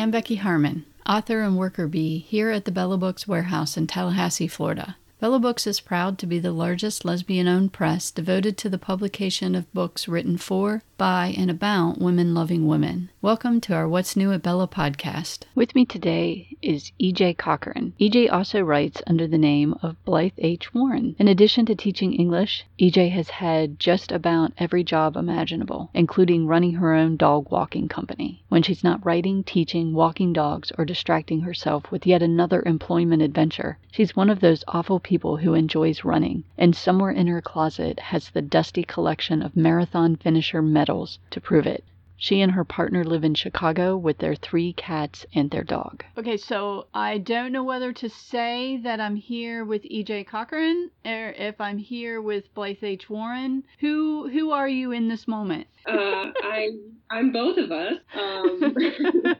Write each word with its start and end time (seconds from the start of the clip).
I'm 0.00 0.10
Becky 0.10 0.36
Harmon, 0.36 0.86
author 1.06 1.42
and 1.42 1.58
worker 1.58 1.86
bee 1.86 2.20
here 2.20 2.50
at 2.50 2.64
the 2.64 2.72
Bella 2.72 2.96
Books 2.96 3.28
warehouse 3.28 3.76
in 3.76 3.86
Tallahassee, 3.86 4.48
Florida. 4.48 4.96
Bella 5.20 5.38
Books 5.38 5.66
is 5.66 5.78
proud 5.78 6.16
to 6.18 6.26
be 6.26 6.38
the 6.38 6.52
largest 6.52 7.04
lesbian 7.04 7.46
owned 7.46 7.74
press 7.74 8.10
devoted 8.10 8.56
to 8.56 8.70
the 8.70 8.78
publication 8.78 9.54
of 9.54 9.70
books 9.74 10.08
written 10.08 10.38
for, 10.38 10.82
by, 10.96 11.34
and 11.36 11.50
about 11.50 11.98
women 11.98 12.32
loving 12.32 12.66
women. 12.66 13.10
Welcome 13.20 13.60
to 13.60 13.74
our 13.74 13.86
What's 13.86 14.16
New 14.16 14.32
at 14.32 14.42
Bella 14.42 14.68
podcast. 14.68 15.40
With 15.54 15.74
me 15.74 15.84
today 15.84 16.49
is 16.62 16.92
EJ 17.00 17.38
Cochran. 17.38 17.94
EJ 17.98 18.30
also 18.30 18.60
writes 18.60 19.02
under 19.06 19.26
the 19.26 19.38
name 19.38 19.74
of 19.82 19.96
Blythe 20.04 20.34
H. 20.38 20.74
Warren. 20.74 21.16
In 21.18 21.26
addition 21.26 21.64
to 21.66 21.74
teaching 21.74 22.12
English, 22.12 22.64
EJ 22.78 23.10
has 23.12 23.30
had 23.30 23.78
just 23.78 24.12
about 24.12 24.52
every 24.58 24.84
job 24.84 25.16
imaginable, 25.16 25.90
including 25.94 26.46
running 26.46 26.74
her 26.74 26.92
own 26.92 27.16
dog 27.16 27.50
walking 27.50 27.88
company. 27.88 28.42
When 28.48 28.62
she's 28.62 28.84
not 28.84 29.04
writing, 29.06 29.42
teaching, 29.42 29.94
walking 29.94 30.32
dogs, 30.32 30.70
or 30.76 30.84
distracting 30.84 31.40
herself 31.40 31.90
with 31.90 32.06
yet 32.06 32.22
another 32.22 32.62
employment 32.66 33.22
adventure, 33.22 33.78
she's 33.90 34.14
one 34.14 34.28
of 34.28 34.40
those 34.40 34.64
awful 34.68 35.00
people 35.00 35.38
who 35.38 35.54
enjoys 35.54 36.04
running, 36.04 36.44
and 36.58 36.76
somewhere 36.76 37.10
in 37.10 37.26
her 37.26 37.40
closet 37.40 37.98
has 37.98 38.28
the 38.28 38.42
dusty 38.42 38.82
collection 38.82 39.40
of 39.40 39.56
marathon 39.56 40.14
finisher 40.14 40.60
medals 40.60 41.18
to 41.30 41.40
prove 41.40 41.66
it. 41.66 41.84
She 42.22 42.42
and 42.42 42.52
her 42.52 42.66
partner 42.66 43.02
live 43.02 43.24
in 43.24 43.34
Chicago 43.34 43.96
with 43.96 44.18
their 44.18 44.34
three 44.34 44.74
cats 44.74 45.24
and 45.34 45.50
their 45.50 45.64
dog. 45.64 46.04
Okay, 46.18 46.36
so 46.36 46.86
I 46.92 47.16
don't 47.16 47.50
know 47.50 47.64
whether 47.64 47.94
to 47.94 48.10
say 48.10 48.76
that 48.76 49.00
I'm 49.00 49.16
here 49.16 49.64
with 49.64 49.84
EJ 49.84 50.26
Cochran 50.26 50.90
or 51.02 51.30
if 51.30 51.58
I'm 51.58 51.78
here 51.78 52.20
with 52.20 52.52
Blythe 52.52 52.84
H. 52.84 53.08
Warren. 53.08 53.64
Who 53.78 54.28
who 54.28 54.50
are 54.50 54.68
you 54.68 54.92
in 54.92 55.08
this 55.08 55.26
moment? 55.26 55.66
Uh, 55.86 56.30
I 56.44 56.68
I'm 57.08 57.32
both 57.32 57.56
of 57.56 57.72
us. 57.72 57.94
Um, 58.14 58.76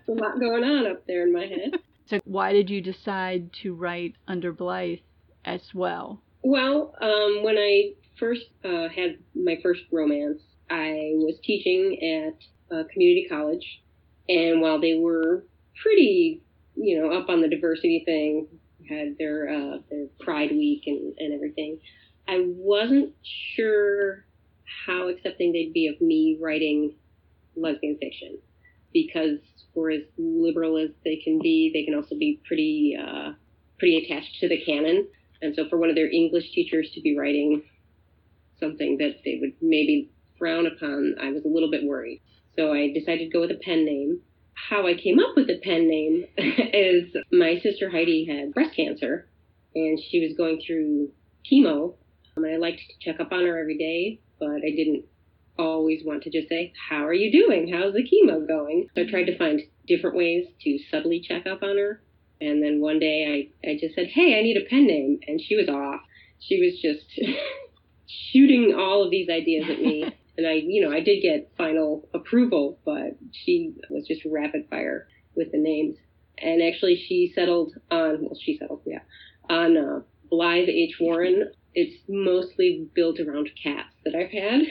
a 0.08 0.12
lot 0.12 0.41
going 0.41 0.64
on 0.64 0.86
up 0.86 1.06
there 1.06 1.27
in 1.27 1.34
my 1.34 1.45
head. 1.45 1.75
So 2.06 2.19
why 2.25 2.55
did 2.55 2.70
you 2.70 2.81
decide 2.81 3.53
to 3.62 3.75
write 3.75 4.14
under 4.27 4.55
Blythe 4.55 5.01
as 5.45 5.75
well? 5.75 6.23
Well, 6.42 6.95
um, 7.03 7.45
when 7.45 7.58
I 7.58 7.92
first 8.19 8.47
uh, 8.64 8.89
had 8.89 9.19
my 9.34 9.58
first 9.62 9.83
romance, 9.92 10.41
I 10.70 11.12
was 11.17 11.39
teaching 11.42 11.98
at 12.03 12.39
community 12.93 13.27
college, 13.29 13.83
and 14.29 14.61
while 14.61 14.81
they 14.81 14.95
were 14.95 15.45
pretty, 15.83 16.43
you 16.75 17.01
know, 17.01 17.13
up 17.13 17.29
on 17.29 17.41
the 17.41 17.49
diversity 17.49 18.03
thing, 18.05 18.47
had 18.89 19.17
their 19.19 19.49
uh, 19.49 19.79
their 19.91 20.07
Pride 20.21 20.51
Week 20.51 20.83
and, 20.87 21.15
and 21.19 21.35
everything, 21.35 21.79
I 22.29 22.45
wasn't 22.47 23.13
sure 23.55 24.25
how 24.87 25.09
accepting 25.09 25.53
they'd 25.53 25.73
be 25.73 25.89
of 25.89 26.01
me 26.01 26.39
writing 26.41 26.95
lesbian 27.57 27.98
fiction, 27.98 28.39
because 28.93 29.39
for 29.75 29.91
as 29.91 30.03
liberal 30.17 30.77
as 30.77 30.91
they 31.05 31.17
can 31.17 31.41
be, 31.41 31.71
they 31.73 31.85
can 31.85 31.95
also 31.95 32.17
be 32.17 32.41
pretty 32.47 32.97
uh, 33.01 33.33
pretty 33.79 34.05
attached 34.05 34.41
to 34.41 34.48
the 34.48 34.63
canon. 34.65 35.07
And 35.43 35.55
so, 35.57 35.69
for 35.69 35.79
one 35.79 35.89
of 35.89 35.97
their 35.97 36.11
English 36.11 36.53
teachers 36.53 36.91
to 36.95 37.01
be 37.01 37.17
writing 37.17 37.63
something 38.59 38.98
that 38.98 39.17
they 39.25 39.39
would 39.41 39.55
maybe 39.63 40.11
frown 40.39 40.67
upon, 40.67 41.15
I 41.21 41.31
was 41.31 41.45
a 41.45 41.48
little 41.48 41.71
bit 41.71 41.85
worried. 41.85 42.21
So 42.56 42.73
I 42.73 42.93
decided 42.93 43.31
to 43.31 43.31
go 43.31 43.41
with 43.41 43.51
a 43.51 43.61
pen 43.62 43.84
name. 43.84 44.20
How 44.55 44.87
I 44.87 44.95
came 44.95 45.19
up 45.19 45.37
with 45.37 45.47
the 45.47 45.61
pen 45.62 45.89
name 45.89 46.25
is 46.37 47.17
my 47.33 47.59
sister 47.62 47.91
Heidi 47.91 48.27
had 48.27 48.53
breast 48.53 48.77
cancer 48.77 49.29
and 49.75 49.98
she 49.98 50.20
was 50.20 50.37
going 50.37 50.61
through 50.67 51.11
chemo. 51.51 51.95
And 52.37 52.47
I 52.47 52.57
liked 52.57 52.79
to 52.79 53.05
check 53.05 53.20
up 53.20 53.33
on 53.33 53.45
her 53.45 53.59
every 53.59 53.77
day, 53.77 54.20
but 54.39 54.57
I 54.65 54.70
didn't 54.70 55.05
always 55.58 56.02
want 56.05 56.23
to 56.23 56.30
just 56.30 56.48
say, 56.48 56.73
How 56.89 57.05
are 57.05 57.14
you 57.14 57.30
doing? 57.30 57.73
How's 57.73 57.92
the 57.92 58.02
chemo 58.02 58.47
going? 58.47 58.89
So 58.95 59.03
I 59.03 59.11
tried 59.11 59.24
to 59.24 59.39
find 59.39 59.61
different 59.86 60.17
ways 60.17 60.47
to 60.63 60.79
subtly 60.91 61.20
check 61.20 61.47
up 61.47 61.63
on 61.63 61.77
her. 61.77 62.03
And 62.41 62.63
then 62.63 62.80
one 62.80 62.98
day 62.98 63.51
I, 63.64 63.70
I 63.70 63.79
just 63.79 63.95
said, 63.95 64.08
Hey, 64.08 64.39
I 64.39 64.42
need 64.42 64.57
a 64.57 64.69
pen 64.69 64.86
name. 64.86 65.20
And 65.27 65.41
she 65.41 65.57
was 65.57 65.69
off. 65.69 66.01
She 66.39 66.61
was 66.61 66.80
just 66.80 67.05
shooting 68.33 68.74
all 68.79 69.05
of 69.05 69.11
these 69.11 69.29
ideas 69.29 69.67
at 69.69 69.80
me. 69.80 70.05
And 70.36 70.46
I, 70.46 70.52
you 70.52 70.83
know, 70.83 70.95
I 70.95 71.01
did 71.01 71.23
get 71.23 71.51
final 71.57 72.08
approval, 72.14 72.79
but 72.85 73.17
she 73.33 73.74
was 73.91 74.07
just 74.07 74.23
rapid 74.24 74.67
fire 74.70 75.08
with 75.35 75.52
the 75.52 75.58
names. 75.58 75.96
And 76.39 76.63
actually, 76.63 76.96
she 76.96 77.33
settled 77.35 77.74
on, 77.91 78.23
well, 78.23 78.39
she 78.41 78.57
settled, 78.57 78.83
yeah, 78.86 79.01
on 79.48 79.77
uh, 79.77 80.01
Blythe 80.30 80.68
H. 80.68 80.96
Warren. 81.01 81.51
It's 81.74 82.02
mostly 82.08 82.89
built 82.95 83.20
around 83.20 83.51
cats 83.63 83.95
that 84.05 84.14
I've 84.14 84.30
had. 84.30 84.63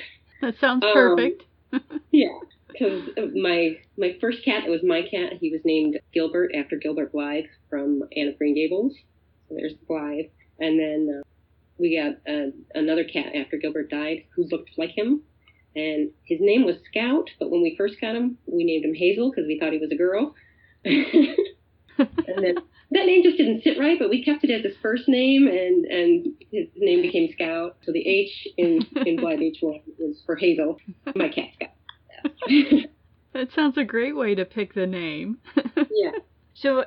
That 0.42 0.60
sounds 0.60 0.84
um, 0.84 0.94
perfect. 0.94 1.44
yeah, 2.12 2.38
because 2.68 3.10
my 3.36 3.78
my 3.98 4.18
first 4.20 4.44
cat 4.44 4.64
that 4.66 4.72
was 4.72 4.82
my 4.84 5.02
cat, 5.02 5.34
he 5.40 5.52
was 5.52 5.62
named 5.64 6.00
Gilbert 6.14 6.52
after 6.56 6.78
Gilbert 6.78 7.12
Blythe 7.12 7.46
from 7.70 8.04
Anne 8.16 8.30
of 8.30 8.38
Green 8.38 8.56
Gables. 8.56 8.96
So 9.48 9.56
there's 9.56 9.74
Blythe, 9.88 10.32
and 10.60 10.80
then 10.80 11.20
uh, 11.20 11.24
we 11.78 11.98
got 11.98 12.32
uh, 12.32 12.52
another 12.76 13.04
cat 13.04 13.36
after 13.36 13.58
Gilbert 13.58 13.90
died 13.90 14.24
who 14.36 14.46
looked 14.46 14.72
like 14.78 14.92
him, 14.92 15.22
and 15.80 16.12
his 16.24 16.40
name 16.42 16.66
was 16.66 16.76
Scout. 16.90 17.30
But 17.40 17.50
when 17.50 17.62
we 17.62 17.76
first 17.78 18.00
got 18.02 18.16
him, 18.16 18.38
we 18.46 18.64
named 18.64 18.86
him 18.86 18.94
Hazel 18.94 19.32
because 19.32 19.48
we 19.48 19.60
thought 19.60 19.74
he 19.74 19.80
was 19.80 19.92
a 19.92 19.96
girl. 19.96 20.36
and 20.86 21.36
then 21.98 22.56
that 22.92 23.06
name 23.06 23.24
just 23.24 23.38
didn't 23.38 23.64
sit 23.64 23.80
right, 23.80 24.00
but 24.00 24.10
we 24.10 24.24
kept 24.24 24.44
it 24.44 24.52
as 24.52 24.64
his 24.64 24.76
first 24.82 25.08
name, 25.08 25.48
and 25.48 25.86
and 25.86 26.28
his 26.52 26.68
name 26.76 27.02
became 27.02 27.32
Scout. 27.34 27.78
So 27.84 27.92
the 27.92 28.08
H 28.08 28.48
in 28.58 28.86
in 29.06 29.16
Blythe 29.22 29.42
H 29.42 29.58
one 29.62 29.82
is 30.00 30.22
for 30.26 30.36
Hazel, 30.36 30.78
my 31.16 31.30
cat 31.30 31.50
Scout. 31.56 31.72
that 33.34 33.52
sounds 33.56 33.78
a 33.78 33.84
great 33.84 34.16
way 34.16 34.36
to 34.36 34.46
pick 34.46 34.74
the 34.74 34.88
name. 34.88 35.38
yeah. 35.92 36.12
So 36.54 36.86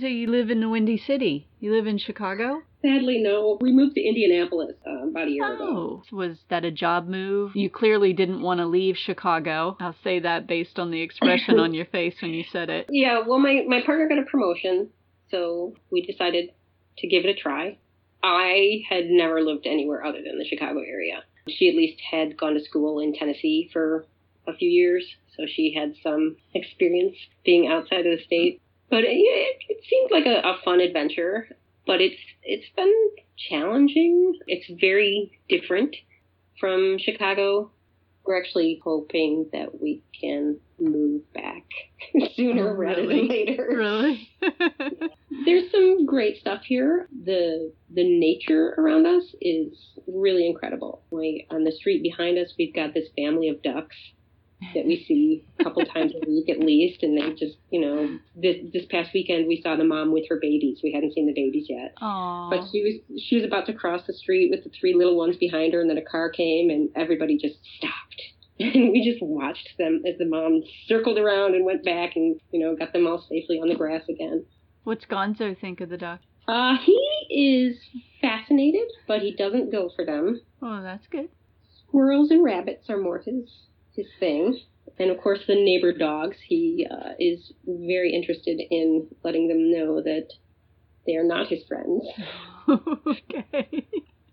so 0.00 0.06
you 0.06 0.28
live 0.28 0.50
in 0.50 0.60
the 0.60 0.68
Windy 0.68 0.98
City. 0.98 1.48
You 1.60 1.72
live 1.72 1.86
in 1.86 1.98
Chicago? 1.98 2.62
Sadly, 2.82 3.18
no. 3.22 3.58
We 3.60 3.72
moved 3.72 3.94
to 3.94 4.02
Indianapolis 4.02 4.74
uh, 4.86 5.08
about 5.08 5.28
a 5.28 5.30
year 5.30 5.44
oh. 5.44 5.54
ago. 5.54 6.02
Was 6.12 6.38
that 6.50 6.64
a 6.64 6.70
job 6.70 7.08
move? 7.08 7.52
You 7.54 7.70
clearly 7.70 8.12
didn't 8.12 8.42
want 8.42 8.58
to 8.58 8.66
leave 8.66 8.96
Chicago. 8.96 9.76
I'll 9.80 9.96
say 10.04 10.20
that 10.20 10.46
based 10.46 10.78
on 10.78 10.90
the 10.90 11.00
expression 11.00 11.58
on 11.58 11.74
your 11.74 11.86
face 11.86 12.14
when 12.20 12.32
you 12.32 12.44
said 12.50 12.70
it. 12.70 12.86
Yeah, 12.94 13.22
well, 13.26 13.38
my, 13.38 13.64
my 13.66 13.80
partner 13.84 14.08
got 14.08 14.18
a 14.18 14.24
promotion, 14.30 14.88
so 15.30 15.74
we 15.90 16.02
decided 16.02 16.50
to 16.98 17.08
give 17.08 17.24
it 17.24 17.28
a 17.28 17.34
try. 17.34 17.78
I 18.22 18.82
had 18.88 19.06
never 19.06 19.42
lived 19.42 19.66
anywhere 19.66 20.04
other 20.04 20.22
than 20.24 20.38
the 20.38 20.44
Chicago 20.44 20.80
area. 20.80 21.24
She 21.48 21.68
at 21.68 21.74
least 21.74 22.00
had 22.10 22.36
gone 22.36 22.54
to 22.54 22.64
school 22.64 23.00
in 23.00 23.14
Tennessee 23.14 23.68
for 23.72 24.06
a 24.46 24.54
few 24.54 24.70
years, 24.70 25.04
so 25.36 25.44
she 25.46 25.74
had 25.74 25.94
some 26.02 26.36
experience 26.54 27.16
being 27.44 27.66
outside 27.66 28.06
of 28.06 28.16
the 28.16 28.24
state. 28.24 28.62
But 28.94 29.02
it, 29.02 29.56
it 29.68 29.84
seemed 29.90 30.12
like 30.12 30.24
a, 30.24 30.38
a 30.38 30.58
fun 30.64 30.78
adventure. 30.78 31.48
But 31.84 32.00
it's 32.00 32.20
it's 32.44 32.68
been 32.76 32.94
challenging. 33.50 34.38
It's 34.46 34.70
very 34.80 35.36
different 35.48 35.96
from 36.60 36.98
Chicago. 37.00 37.72
We're 38.24 38.38
actually 38.38 38.80
hoping 38.84 39.46
that 39.52 39.82
we 39.82 40.00
can 40.18 40.58
move 40.78 41.22
back 41.32 41.64
sooner 42.36 42.70
oh, 42.70 42.74
rather 42.76 43.04
than 43.04 43.26
later. 43.26 43.66
Really? 43.76 44.28
There's 45.44 45.72
some 45.72 46.06
great 46.06 46.38
stuff 46.38 46.62
here. 46.64 47.08
The 47.24 47.72
the 47.92 48.04
nature 48.04 48.76
around 48.78 49.06
us 49.06 49.24
is 49.40 49.72
really 50.06 50.46
incredible. 50.46 51.02
Like 51.10 51.48
on 51.50 51.64
the 51.64 51.72
street 51.72 52.04
behind 52.04 52.38
us, 52.38 52.54
we've 52.56 52.72
got 52.72 52.94
this 52.94 53.08
family 53.16 53.48
of 53.48 53.60
ducks 53.60 53.96
that 54.74 54.86
we 54.86 55.04
see 55.06 55.44
a 55.60 55.64
couple 55.64 55.84
times 55.94 56.12
a 56.14 56.26
week 56.26 56.48
at 56.48 56.60
least, 56.60 57.02
and 57.02 57.18
they 57.18 57.30
just, 57.34 57.56
you 57.70 57.80
know, 57.80 58.18
this 58.34 58.56
this 58.72 58.84
past 58.90 59.10
weekend 59.14 59.46
we 59.46 59.60
saw 59.62 59.76
the 59.76 59.84
mom 59.84 60.12
with 60.12 60.24
her 60.28 60.38
babies. 60.40 60.80
We 60.82 60.92
hadn't 60.92 61.14
seen 61.14 61.26
the 61.26 61.34
babies 61.34 61.66
yet, 61.68 61.94
Aww. 62.00 62.50
but 62.50 62.68
she 62.70 62.82
was 62.82 63.22
she 63.22 63.36
was 63.36 63.44
about 63.44 63.66
to 63.66 63.72
cross 63.72 64.06
the 64.06 64.12
street 64.12 64.50
with 64.50 64.64
the 64.64 64.70
three 64.78 64.94
little 64.94 65.16
ones 65.16 65.36
behind 65.36 65.72
her, 65.72 65.80
and 65.80 65.90
then 65.90 65.98
a 65.98 66.04
car 66.04 66.30
came, 66.30 66.70
and 66.70 66.88
everybody 66.96 67.38
just 67.38 67.56
stopped. 67.78 68.22
And 68.60 68.92
we 68.92 69.04
just 69.04 69.20
watched 69.20 69.70
them 69.78 70.02
as 70.06 70.16
the 70.16 70.26
mom 70.26 70.62
circled 70.86 71.18
around 71.18 71.56
and 71.56 71.64
went 71.64 71.84
back 71.84 72.14
and, 72.14 72.40
you 72.52 72.60
know, 72.60 72.76
got 72.76 72.92
them 72.92 73.04
all 73.04 73.18
safely 73.28 73.58
on 73.58 73.68
the 73.68 73.74
grass 73.74 74.02
again. 74.08 74.46
What's 74.84 75.04
Gonzo 75.06 75.58
think 75.60 75.80
of 75.80 75.88
the 75.88 75.96
duck? 75.96 76.20
Uh, 76.46 76.76
he 76.84 76.94
is 77.30 77.76
fascinated, 78.20 78.86
but 79.08 79.22
he 79.22 79.34
doesn't 79.34 79.72
go 79.72 79.90
for 79.96 80.04
them. 80.04 80.40
Oh, 80.62 80.82
that's 80.82 81.08
good. 81.08 81.30
Squirrels 81.88 82.30
and 82.30 82.44
rabbits 82.44 82.88
are 82.88 82.96
more 82.96 83.18
his 83.18 83.50
his 83.94 84.06
thing. 84.18 84.58
And 84.98 85.10
of 85.10 85.18
course, 85.18 85.40
the 85.46 85.54
neighbor 85.54 85.92
dogs, 85.92 86.36
he 86.46 86.86
uh, 86.90 87.10
is 87.18 87.52
very 87.66 88.12
interested 88.12 88.60
in 88.70 89.08
letting 89.24 89.48
them 89.48 89.72
know 89.72 90.00
that 90.02 90.28
they 91.06 91.16
are 91.16 91.24
not 91.24 91.48
his 91.48 91.64
friends. 91.66 92.04
okay. 92.68 93.86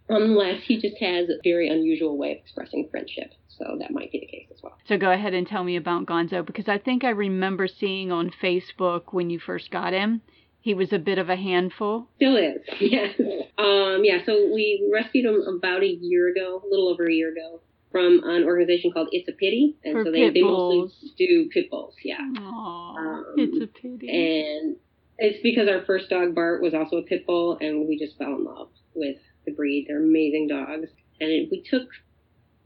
Unless 0.09 0.63
he 0.65 0.79
just 0.79 0.97
has 0.99 1.29
a 1.29 1.39
very 1.43 1.69
unusual 1.69 2.17
way 2.17 2.31
of 2.31 2.37
expressing 2.37 2.87
friendship. 2.91 3.31
So 3.47 3.77
that 3.79 3.91
might 3.91 4.11
be 4.11 4.19
the 4.19 4.25
case 4.25 4.47
as 4.51 4.61
well. 4.61 4.77
So 4.87 4.97
go 4.97 5.11
ahead 5.11 5.33
and 5.33 5.47
tell 5.47 5.63
me 5.63 5.77
about 5.77 6.05
Gonzo 6.05 6.45
because 6.45 6.67
I 6.67 6.77
think 6.77 7.03
I 7.03 7.09
remember 7.09 7.67
seeing 7.67 8.11
on 8.11 8.31
Facebook 8.41 9.03
when 9.11 9.29
you 9.29 9.39
first 9.39 9.71
got 9.71 9.93
him, 9.93 10.21
he 10.59 10.73
was 10.73 10.93
a 10.93 10.99
bit 10.99 11.17
of 11.17 11.29
a 11.29 11.35
handful. 11.35 12.07
Still 12.17 12.35
is, 12.37 12.61
yes. 12.79 13.15
Um, 13.57 14.01
yeah, 14.03 14.19
so 14.25 14.51
we 14.53 14.87
rescued 14.93 15.25
him 15.25 15.41
about 15.57 15.81
a 15.81 15.87
year 15.87 16.29
ago, 16.29 16.61
a 16.63 16.67
little 16.67 16.89
over 16.89 17.07
a 17.07 17.13
year 17.13 17.31
ago 17.31 17.61
from 17.91 18.21
an 18.23 18.43
organization 18.45 18.91
called 18.91 19.09
It's 19.11 19.27
a 19.27 19.33
Pity, 19.33 19.75
and 19.83 19.93
For 19.93 20.05
so 20.05 20.11
they, 20.11 20.29
they 20.29 20.41
mostly 20.41 21.09
do 21.17 21.49
pit 21.53 21.69
bulls. 21.69 21.95
Yeah, 22.03 22.17
Aw, 22.37 22.95
Um, 22.97 23.25
it's 23.37 23.63
a 23.63 23.67
pity. 23.67 24.09
and 24.09 24.75
it's 25.17 25.41
because 25.43 25.67
our 25.67 25.83
first 25.85 26.09
dog 26.09 26.33
Bart 26.33 26.61
was 26.61 26.73
also 26.73 26.97
a 26.97 27.03
pit 27.03 27.25
bull, 27.27 27.57
and 27.59 27.87
we 27.87 27.99
just 27.99 28.17
fell 28.17 28.35
in 28.35 28.43
love 28.45 28.69
with 28.95 29.17
the 29.45 29.51
breed. 29.51 29.85
They're 29.87 30.03
amazing 30.03 30.47
dogs, 30.47 30.89
and 31.19 31.29
it, 31.29 31.49
we 31.51 31.61
took 31.69 31.87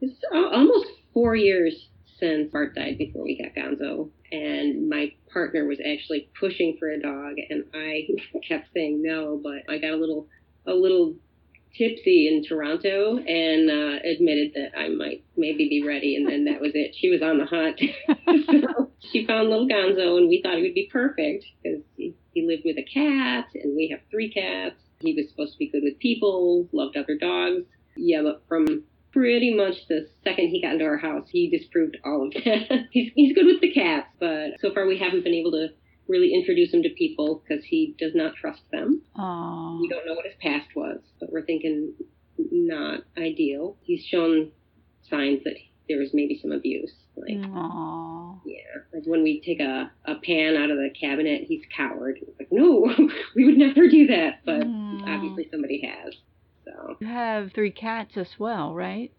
it's 0.01 0.19
almost 0.33 0.87
four 1.13 1.35
years 1.35 1.89
since 2.19 2.51
Bart 2.51 2.75
died 2.75 2.97
before 2.97 3.23
we 3.23 3.37
got 3.41 3.55
Gonzo, 3.55 4.09
and 4.31 4.89
my 4.89 5.11
partner 5.33 5.65
was 5.65 5.79
actually 5.79 6.29
pushing 6.39 6.77
for 6.79 6.89
a 6.89 6.99
dog, 7.01 7.35
and 7.49 7.63
I 7.73 8.07
kept 8.47 8.67
saying 8.73 9.01
no, 9.01 9.39
but 9.43 9.63
I 9.67 9.79
got 9.79 9.91
a 9.91 9.97
little 9.97 10.27
a 10.67 10.73
little 10.73 11.15
tipsy 11.77 12.27
in 12.27 12.43
Toronto 12.43 13.17
and 13.17 13.69
uh, 13.69 13.99
admitted 14.03 14.53
that 14.55 14.77
I 14.77 14.89
might 14.89 15.23
maybe 15.35 15.69
be 15.69 15.83
ready, 15.85 16.15
and 16.15 16.27
then 16.27 16.45
that 16.45 16.61
was 16.61 16.71
it. 16.73 16.95
She 16.95 17.09
was 17.09 17.21
on 17.21 17.37
the 17.37 17.45
hunt. 17.45 17.79
so 18.65 18.91
she 19.11 19.25
found 19.25 19.49
little 19.49 19.67
Gonzo, 19.67 20.17
and 20.17 20.29
we 20.29 20.41
thought 20.41 20.57
he 20.57 20.63
would 20.63 20.73
be 20.73 20.89
perfect 20.91 21.45
because 21.61 21.81
he, 21.95 22.15
he 22.33 22.45
lived 22.45 22.63
with 22.65 22.77
a 22.77 22.83
cat, 22.83 23.47
and 23.55 23.75
we 23.75 23.89
have 23.89 24.01
three 24.09 24.31
cats. 24.31 24.75
He 24.99 25.13
was 25.13 25.29
supposed 25.29 25.53
to 25.53 25.59
be 25.59 25.69
good 25.69 25.83
with 25.83 25.99
people, 25.99 26.67
loved 26.71 26.97
other 26.97 27.17
dogs. 27.17 27.65
Yeah, 27.97 28.21
but 28.23 28.43
from 28.47 28.83
pretty 29.11 29.53
much 29.53 29.87
the 29.87 30.07
second 30.23 30.49
he 30.49 30.61
got 30.61 30.73
into 30.73 30.85
our 30.85 30.97
house, 30.97 31.27
he 31.29 31.49
disproved 31.49 31.97
all 32.03 32.27
of 32.27 32.33
that. 32.33 32.87
he's, 32.91 33.11
he's 33.15 33.33
good 33.33 33.45
with 33.45 33.61
the 33.61 33.71
cats, 33.71 34.07
but 34.19 34.59
so 34.59 34.73
far 34.73 34.85
we 34.85 34.97
haven't 34.97 35.23
been 35.23 35.33
able 35.33 35.51
to 35.51 35.69
really 36.07 36.33
introduce 36.33 36.73
him 36.73 36.83
to 36.83 36.89
people 36.89 37.41
because 37.47 37.63
he 37.65 37.95
does 37.97 38.13
not 38.15 38.35
trust 38.35 38.61
them. 38.71 39.01
Aw. 39.15 39.79
We 39.79 39.87
don't 39.87 40.05
know 40.05 40.13
what 40.13 40.25
his 40.25 40.35
past 40.41 40.67
was, 40.75 40.99
but 41.19 41.31
we're 41.31 41.45
thinking 41.45 41.93
not 42.37 43.01
ideal. 43.17 43.77
He's 43.81 44.03
shown 44.05 44.51
signs 45.09 45.43
that 45.45 45.55
there 45.87 45.99
was 45.99 46.09
maybe 46.13 46.37
some 46.41 46.51
abuse. 46.51 46.93
Like, 47.15 47.37
Aw. 47.53 48.39
yeah, 48.45 48.81
like 48.93 49.03
when 49.05 49.23
we 49.23 49.41
take 49.41 49.59
a, 49.61 49.91
a 50.05 50.15
pan 50.15 50.55
out 50.57 50.69
of 50.71 50.77
the 50.77 50.89
cabinet, 50.99 51.43
he's 51.47 51.63
coward. 51.75 52.17
He's 52.19 52.29
like, 52.39 52.49
no, 52.51 52.93
we 53.35 53.45
would 53.45 53.57
never 53.57 53.87
do 53.87 54.07
that. 54.07 54.41
But 54.45 54.63
Aw. 54.63 55.15
obviously 55.15 55.47
somebody 55.51 55.81
has. 55.87 56.13
So, 56.65 56.97
You 56.99 57.07
have 57.07 57.51
three 57.53 57.71
cats 57.71 58.17
as 58.17 58.27
well, 58.39 58.73
right? 58.73 59.11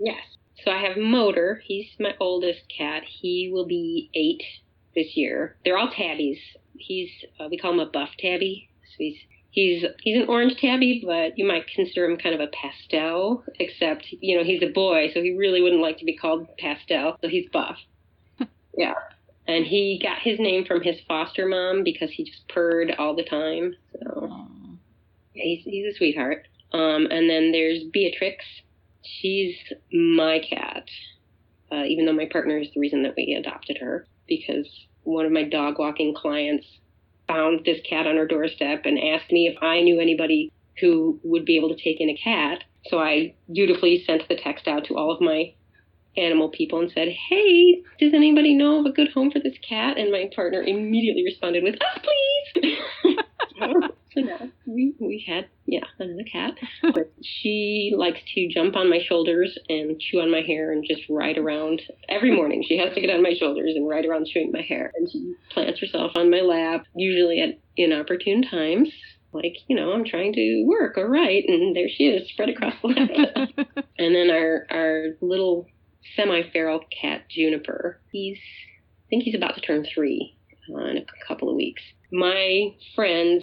yes. 0.00 0.22
So 0.64 0.72
I 0.72 0.78
have 0.88 0.96
Motor. 0.96 1.62
He's 1.64 1.86
my 2.00 2.14
oldest 2.18 2.62
cat. 2.76 3.04
He 3.06 3.48
will 3.52 3.66
be 3.66 4.10
eight 4.14 4.42
this 4.98 5.16
year. 5.16 5.56
They're 5.64 5.78
all 5.78 5.90
tabbies. 5.90 6.38
He's, 6.76 7.10
uh, 7.40 7.48
we 7.50 7.58
call 7.58 7.72
him 7.72 7.80
a 7.80 7.86
buff 7.86 8.10
tabby. 8.18 8.68
So 8.82 8.96
he's 8.98 9.16
He's 9.50 9.84
he's 10.02 10.22
an 10.22 10.28
orange 10.28 10.56
tabby, 10.60 11.02
but 11.04 11.38
you 11.38 11.46
might 11.46 11.66
consider 11.66 12.04
him 12.04 12.18
kind 12.18 12.34
of 12.34 12.40
a 12.40 12.48
pastel. 12.48 13.44
Except 13.58 14.06
you 14.20 14.36
know 14.36 14.44
he's 14.44 14.62
a 14.62 14.72
boy, 14.72 15.10
so 15.14 15.22
he 15.22 15.36
really 15.36 15.62
wouldn't 15.62 15.80
like 15.82 15.98
to 15.98 16.04
be 16.04 16.16
called 16.16 16.46
pastel. 16.58 17.16
So 17.22 17.28
he's 17.28 17.48
buff. 17.50 17.76
yeah, 18.76 18.94
and 19.46 19.64
he 19.64 19.98
got 20.02 20.18
his 20.18 20.38
name 20.38 20.64
from 20.66 20.82
his 20.82 20.96
foster 21.08 21.46
mom 21.46 21.82
because 21.82 22.10
he 22.10 22.24
just 22.24 22.46
purred 22.48 22.94
all 22.98 23.16
the 23.16 23.24
time. 23.24 23.74
So 23.92 24.28
yeah, 25.34 25.44
he's 25.44 25.64
he's 25.64 25.94
a 25.94 25.96
sweetheart. 25.96 26.46
Um, 26.72 27.08
and 27.10 27.28
then 27.28 27.50
there's 27.50 27.82
Beatrix. 27.90 28.44
She's 29.02 29.56
my 29.90 30.40
cat, 30.40 30.84
uh, 31.72 31.84
even 31.84 32.04
though 32.04 32.12
my 32.12 32.28
partner 32.30 32.58
is 32.58 32.68
the 32.74 32.80
reason 32.80 33.02
that 33.04 33.14
we 33.16 33.34
adopted 33.34 33.78
her 33.78 34.06
because 34.28 34.68
one 35.04 35.24
of 35.24 35.32
my 35.32 35.44
dog 35.44 35.78
walking 35.78 36.14
clients 36.14 36.66
found 37.26 37.64
this 37.64 37.80
cat 37.88 38.06
on 38.06 38.16
her 38.16 38.26
doorstep 38.26 38.82
and 38.84 38.98
asked 38.98 39.30
me 39.30 39.46
if 39.46 39.62
I 39.62 39.80
knew 39.82 40.00
anybody 40.00 40.52
who 40.80 41.18
would 41.22 41.44
be 41.44 41.56
able 41.56 41.74
to 41.74 41.82
take 41.82 42.00
in 42.00 42.08
a 42.08 42.16
cat. 42.16 42.64
So 42.86 42.98
I 42.98 43.34
dutifully 43.52 44.02
sent 44.06 44.28
the 44.28 44.36
text 44.36 44.66
out 44.66 44.84
to 44.86 44.96
all 44.96 45.12
of 45.12 45.20
my 45.20 45.52
animal 46.16 46.48
people 46.48 46.80
and 46.80 46.90
said, 46.90 47.08
Hey, 47.08 47.82
does 47.98 48.14
anybody 48.14 48.54
know 48.54 48.80
of 48.80 48.86
a 48.86 48.92
good 48.92 49.10
home 49.12 49.30
for 49.30 49.40
this 49.40 49.56
cat? 49.66 49.98
And 49.98 50.10
my 50.10 50.30
partner 50.34 50.62
immediately 50.62 51.24
responded 51.24 51.62
with, 51.62 51.74
Us, 51.74 52.00
please. 52.02 52.76
so 54.14 54.20
now 54.20 54.48
we, 54.68 54.94
we 55.00 55.24
had, 55.26 55.48
yeah, 55.66 55.84
another 55.98 56.24
cat. 56.30 56.54
But 56.94 57.12
she 57.22 57.92
likes 57.96 58.20
to 58.34 58.48
jump 58.48 58.76
on 58.76 58.90
my 58.90 59.00
shoulders 59.08 59.58
and 59.68 59.98
chew 59.98 60.20
on 60.20 60.30
my 60.30 60.42
hair 60.42 60.72
and 60.72 60.84
just 60.86 61.02
ride 61.08 61.38
around. 61.38 61.80
Every 62.08 62.34
morning 62.34 62.64
she 62.66 62.76
has 62.78 62.94
to 62.94 63.00
get 63.00 63.10
on 63.10 63.22
my 63.22 63.34
shoulders 63.38 63.72
and 63.74 63.88
ride 63.88 64.04
around 64.04 64.26
chewing 64.26 64.52
my 64.52 64.62
hair. 64.62 64.92
And 64.94 65.10
she 65.10 65.34
plants 65.50 65.80
herself 65.80 66.12
on 66.16 66.30
my 66.30 66.40
lap, 66.40 66.84
usually 66.94 67.40
at 67.40 67.58
inopportune 67.76 68.42
times. 68.42 68.90
Like, 69.32 69.56
you 69.68 69.76
know, 69.76 69.92
I'm 69.92 70.04
trying 70.04 70.32
to 70.34 70.64
work 70.66 70.96
or 70.96 71.08
write, 71.08 71.44
and 71.48 71.76
there 71.76 71.88
she 71.88 72.04
is, 72.04 72.28
spread 72.30 72.48
across 72.48 72.74
the 72.80 72.88
lap 72.88 73.50
and 73.98 74.14
then 74.14 74.30
our, 74.30 74.66
our 74.70 75.04
little 75.20 75.66
semi-feral 76.16 76.80
cat, 77.00 77.24
Juniper, 77.28 78.00
he's, 78.10 78.38
I 78.38 79.06
think 79.10 79.24
he's 79.24 79.34
about 79.34 79.54
to 79.56 79.60
turn 79.60 79.86
three 79.94 80.34
uh, 80.74 80.84
in 80.84 80.98
a 80.98 81.04
couple 81.26 81.50
of 81.50 81.56
weeks. 81.56 81.82
My 82.10 82.74
friend's 82.94 83.42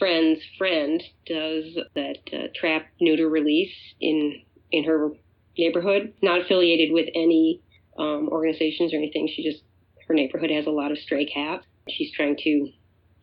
friend's 0.00 0.40
friend 0.58 1.00
does 1.26 1.78
that 1.94 2.16
uh, 2.32 2.48
trap 2.56 2.86
neuter 3.00 3.28
release 3.28 3.74
in 4.00 4.42
in 4.72 4.82
her 4.84 5.10
neighborhood. 5.56 6.14
Not 6.22 6.40
affiliated 6.40 6.92
with 6.92 7.08
any 7.14 7.60
um, 7.96 8.28
organizations 8.32 8.92
or 8.92 8.96
anything. 8.96 9.30
She 9.32 9.44
just 9.44 9.62
her 10.08 10.14
neighborhood 10.14 10.50
has 10.50 10.66
a 10.66 10.70
lot 10.70 10.90
of 10.90 10.98
stray 10.98 11.26
cats. 11.26 11.66
She's 11.88 12.12
trying 12.12 12.36
to 12.44 12.70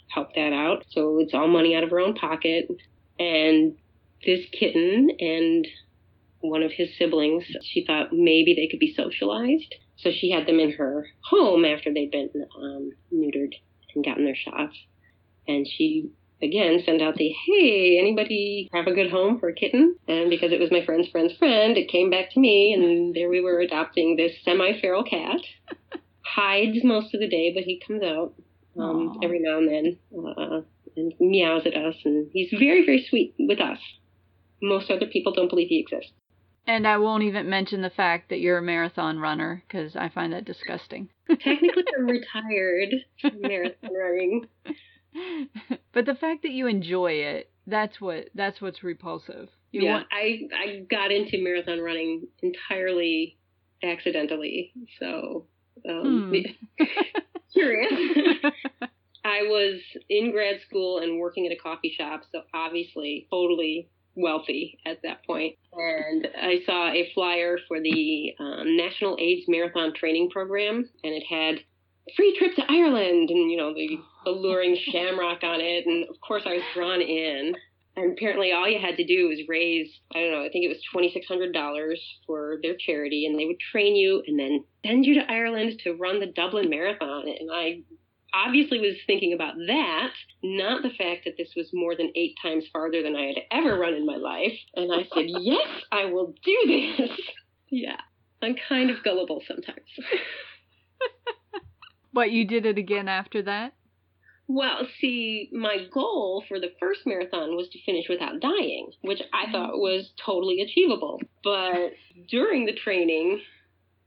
help 0.09 0.33
that 0.35 0.53
out. 0.53 0.85
So 0.91 1.19
it's 1.19 1.33
all 1.33 1.47
money 1.47 1.75
out 1.75 1.83
of 1.83 1.89
her 1.89 1.99
own 1.99 2.13
pocket. 2.13 2.69
And 3.19 3.75
this 4.25 4.45
kitten 4.51 5.09
and 5.19 5.67
one 6.39 6.63
of 6.63 6.71
his 6.71 6.89
siblings, 6.97 7.43
she 7.63 7.83
thought 7.85 8.13
maybe 8.13 8.53
they 8.53 8.67
could 8.67 8.79
be 8.79 8.93
socialized. 8.93 9.75
So 9.97 10.11
she 10.11 10.31
had 10.31 10.47
them 10.47 10.59
in 10.59 10.71
her 10.73 11.07
home 11.23 11.65
after 11.65 11.93
they'd 11.93 12.11
been 12.11 12.29
um, 12.55 12.91
neutered 13.13 13.53
and 13.95 14.05
gotten 14.05 14.25
their 14.25 14.35
shots. 14.35 14.77
And 15.47 15.67
she 15.67 16.11
again 16.41 16.81
send 16.85 17.01
out 17.01 17.15
the 17.15 17.33
hey 17.45 17.97
anybody 17.99 18.69
have 18.73 18.87
a 18.87 18.93
good 18.93 19.11
home 19.11 19.39
for 19.39 19.49
a 19.49 19.53
kitten? 19.53 19.95
And 20.07 20.29
because 20.29 20.51
it 20.51 20.59
was 20.59 20.71
my 20.71 20.85
friend's 20.85 21.09
friend's 21.09 21.35
friend 21.37 21.77
it 21.77 21.89
came 21.89 22.09
back 22.09 22.31
to 22.31 22.39
me 22.39 22.73
and 22.73 23.15
there 23.15 23.29
we 23.29 23.41
were 23.41 23.59
adopting 23.59 24.15
this 24.15 24.33
semi-feral 24.43 25.03
cat. 25.03 25.41
Hides 26.21 26.83
most 26.83 27.13
of 27.13 27.19
the 27.19 27.29
day 27.29 27.51
but 27.53 27.63
he 27.63 27.81
comes 27.85 28.03
out 28.03 28.33
um, 28.79 29.19
every 29.23 29.39
now 29.39 29.57
and 29.57 29.67
then 29.67 29.97
uh, 30.37 30.61
and 30.95 31.13
meows 31.19 31.65
at 31.65 31.75
us 31.75 31.95
and 32.05 32.29
he's 32.33 32.51
very 32.51 32.85
very 32.85 33.05
sweet 33.09 33.33
with 33.39 33.59
us. 33.59 33.79
Most 34.61 34.89
other 34.89 35.05
people 35.05 35.33
don't 35.33 35.49
believe 35.49 35.69
he 35.69 35.79
exists. 35.79 36.11
And 36.65 36.85
I 36.85 36.97
won't 36.97 37.23
even 37.23 37.49
mention 37.49 37.81
the 37.81 37.89
fact 37.89 38.29
that 38.29 38.41
you're 38.41 38.57
a 38.57 38.61
marathon 38.61 39.19
runner 39.19 39.63
because 39.65 39.95
I 39.95 40.09
find 40.09 40.33
that 40.33 40.43
disgusting. 40.43 41.09
technically 41.29 41.83
i'm 41.97 42.05
retired 42.07 42.93
from 43.21 43.41
marathon 43.41 43.89
running 43.93 44.47
but 45.93 46.05
the 46.05 46.15
fact 46.15 46.43
that 46.43 46.51
you 46.51 46.67
enjoy 46.67 47.11
it, 47.11 47.49
that's 47.65 47.99
what 47.99 48.29
that's 48.35 48.61
what's 48.61 48.83
repulsive. 48.83 49.49
You 49.71 49.83
yeah, 49.83 49.93
want 49.93 50.07
I 50.11 50.41
I 50.55 50.85
got 50.89 51.11
into 51.11 51.43
marathon 51.43 51.79
running 51.79 52.27
entirely 52.41 53.37
accidentally. 53.83 54.73
So 54.99 55.45
um, 55.87 56.31
Hmm. 56.33 56.85
curious. 57.53 57.91
I 59.25 59.41
was 59.43 59.81
in 60.09 60.31
grad 60.31 60.61
school 60.67 60.99
and 60.99 61.19
working 61.19 61.45
at 61.45 61.51
a 61.51 61.57
coffee 61.57 61.93
shop, 61.97 62.21
so 62.31 62.43
obviously 62.53 63.27
totally 63.29 63.89
wealthy 64.15 64.79
at 64.85 65.01
that 65.03 65.25
point. 65.25 65.55
And 65.73 66.27
I 66.41 66.59
saw 66.65 66.89
a 66.89 67.11
flyer 67.13 67.57
for 67.67 67.81
the 67.81 68.33
um, 68.39 68.77
National 68.77 69.17
AIDS 69.19 69.45
Marathon 69.47 69.93
Training 69.93 70.29
Program, 70.29 70.89
and 71.03 71.13
it 71.13 71.23
had 71.29 71.59
free 72.15 72.37
trip 72.37 72.55
to 72.55 72.63
Ireland 72.69 73.29
and 73.29 73.51
you 73.51 73.57
know 73.57 73.73
the 73.73 73.99
alluring 74.27 74.77
shamrock 74.91 75.43
on 75.43 75.59
it. 75.61 75.85
And 75.85 76.07
of 76.09 76.19
course, 76.21 76.43
I 76.45 76.53
was 76.53 76.63
drawn 76.75 77.01
in. 77.01 77.55
And 77.95 78.11
apparently, 78.13 78.51
all 78.51 78.69
you 78.69 78.79
had 78.79 78.95
to 78.97 79.03
do 79.03 79.27
was 79.27 79.39
raise, 79.47 79.89
I 80.13 80.19
don't 80.19 80.31
know, 80.31 80.45
I 80.45 80.49
think 80.49 80.65
it 80.65 80.67
was 80.67 80.77
$2,600 80.93 81.95
for 82.27 82.59
their 82.61 82.75
charity, 82.77 83.25
and 83.25 83.39
they 83.39 83.45
would 83.45 83.59
train 83.71 83.95
you 83.95 84.21
and 84.27 84.39
then 84.39 84.63
send 84.85 85.03
you 85.03 85.15
to 85.15 85.31
Ireland 85.31 85.81
to 85.83 85.95
run 85.95 86.19
the 86.19 86.27
Dublin 86.27 86.69
Marathon. 86.69 87.23
And 87.27 87.49
I 87.51 87.81
obviously 88.35 88.79
was 88.79 88.97
thinking 89.07 89.33
about 89.33 89.55
that, 89.65 90.11
not 90.43 90.83
the 90.83 90.91
fact 90.91 91.25
that 91.25 91.37
this 91.37 91.49
was 91.55 91.69
more 91.73 91.95
than 91.95 92.11
eight 92.15 92.35
times 92.39 92.65
farther 92.71 93.01
than 93.01 93.15
I 93.15 93.27
had 93.27 93.37
ever 93.51 93.79
run 93.79 93.95
in 93.95 94.05
my 94.05 94.17
life. 94.17 94.53
And 94.75 94.91
I 94.93 95.07
said, 95.13 95.25
yes, 95.27 95.67
I 95.91 96.05
will 96.05 96.35
do 96.43 96.57
this. 96.99 97.09
yeah, 97.71 97.99
I'm 98.43 98.55
kind 98.69 98.91
of 98.91 99.03
gullible 99.03 99.41
sometimes. 99.47 99.89
but 102.13 102.31
you 102.31 102.45
did 102.45 102.67
it 102.67 102.77
again 102.77 103.07
after 103.07 103.41
that? 103.41 103.73
Well, 104.49 104.87
see, 105.01 105.49
my 105.51 105.87
goal 105.93 106.43
for 106.47 106.59
the 106.59 106.71
first 106.79 107.01
marathon 107.05 107.55
was 107.55 107.67
to 107.69 107.83
finish 107.83 108.05
without 108.07 108.39
dying, 108.39 108.91
which 109.01 109.21
I 109.33 109.51
thought 109.51 109.77
was 109.77 110.11
totally 110.25 110.61
achievable. 110.61 111.19
But 111.43 111.91
during 112.29 112.65
the 112.65 112.73
training, 112.73 113.41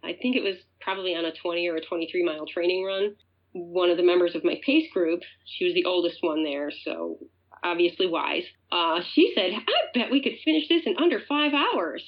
I 0.03 0.15
think 0.21 0.37
it 0.37 0.43
was 0.43 0.57
probably 0.81 1.15
on 1.15 1.27
a 1.27 1.33
20 1.33 1.69
or 1.69 1.77
a 1.77 1.85
23 1.85 2.25
mile 2.25 2.47
training 2.47 2.85
run, 2.85 3.17
one 3.53 3.91
of 3.91 3.97
the 3.97 4.03
members 4.03 4.35
of 4.35 4.45
my 4.45 4.61
pace 4.65 4.91
group, 4.93 5.21
she 5.45 5.65
was 5.65 5.75
the 5.75 5.85
oldest 5.85 6.19
one 6.23 6.45
there, 6.45 6.71
so 6.85 7.19
obviously 7.63 8.07
wise, 8.07 8.45
uh, 8.73 9.01
she 9.13 9.33
said, 9.35 9.51
I 9.53 9.99
bet 9.99 10.11
we 10.11 10.23
could 10.23 10.39
finish 10.45 10.69
this 10.69 10.87
in 10.87 10.97
under 10.97 11.21
five 11.29 11.53
hours. 11.53 12.05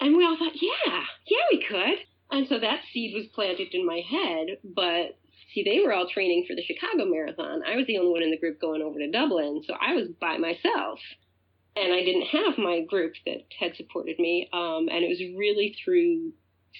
And 0.00 0.16
we 0.16 0.24
all 0.24 0.38
thought, 0.38 0.54
yeah, 0.54 1.02
yeah, 1.26 1.44
we 1.50 1.64
could. 1.66 1.98
And 2.30 2.46
so 2.48 2.58
that 2.58 2.80
seed 2.92 3.14
was 3.14 3.26
planted 3.34 3.74
in 3.74 3.84
my 3.84 4.02
head. 4.08 4.58
But 4.64 5.18
see, 5.54 5.62
they 5.62 5.80
were 5.84 5.92
all 5.92 6.08
training 6.08 6.46
for 6.48 6.54
the 6.54 6.62
Chicago 6.62 7.10
Marathon. 7.10 7.62
I 7.66 7.76
was 7.76 7.86
the 7.86 7.98
only 7.98 8.12
one 8.12 8.22
in 8.22 8.30
the 8.30 8.38
group 8.38 8.60
going 8.60 8.82
over 8.82 8.98
to 8.98 9.10
Dublin. 9.10 9.62
So 9.66 9.74
I 9.80 9.94
was 9.94 10.08
by 10.20 10.38
myself. 10.38 10.98
And 11.76 11.92
I 11.92 12.02
didn't 12.02 12.26
have 12.26 12.58
my 12.58 12.82
group 12.82 13.14
that 13.26 13.44
had 13.58 13.76
supported 13.76 14.18
me. 14.18 14.48
Um, 14.52 14.88
and 14.90 15.04
it 15.04 15.08
was 15.08 15.20
really 15.38 15.76
through 15.84 16.32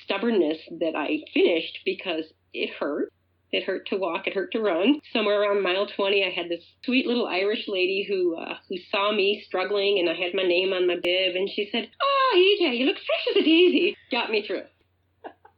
stubbornness 0.04 0.58
that 0.80 0.96
I 0.96 1.20
finished 1.32 1.78
because 1.84 2.24
it 2.52 2.70
hurt. 2.78 3.12
It 3.52 3.64
hurt 3.64 3.88
to 3.88 3.96
walk. 3.96 4.26
It 4.26 4.34
hurt 4.34 4.52
to 4.52 4.60
run. 4.60 5.00
Somewhere 5.12 5.42
around 5.42 5.62
mile 5.62 5.86
20, 5.86 6.24
I 6.24 6.30
had 6.30 6.48
this 6.48 6.62
sweet 6.84 7.06
little 7.06 7.26
Irish 7.26 7.66
lady 7.66 8.06
who 8.08 8.36
uh, 8.36 8.54
who 8.68 8.76
saw 8.92 9.10
me 9.12 9.42
struggling, 9.44 9.98
and 9.98 10.08
I 10.08 10.14
had 10.14 10.34
my 10.34 10.44
name 10.44 10.72
on 10.72 10.86
my 10.86 10.94
bib, 10.94 11.34
and 11.34 11.50
she 11.50 11.68
said, 11.72 11.90
"Oh, 12.00 12.32
EJ, 12.36 12.78
you 12.78 12.86
look 12.86 12.96
fresh 12.96 13.26
as 13.30 13.42
a 13.42 13.44
daisy." 13.44 13.96
Got 14.12 14.30
me 14.30 14.46
through. 14.46 14.62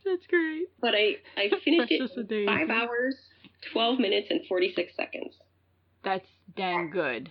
That's 0.05 0.27
great. 0.27 0.67
But 0.81 0.95
I 0.95 1.17
I 1.37 1.51
finished 1.65 1.93
it 1.93 2.47
five 2.47 2.71
hours, 2.71 3.17
12 3.73 3.99
minutes, 3.99 4.29
and 4.31 4.41
46 4.49 4.93
seconds. 4.97 5.35
That's 6.05 6.27
dang 6.57 6.91
good. 6.91 7.31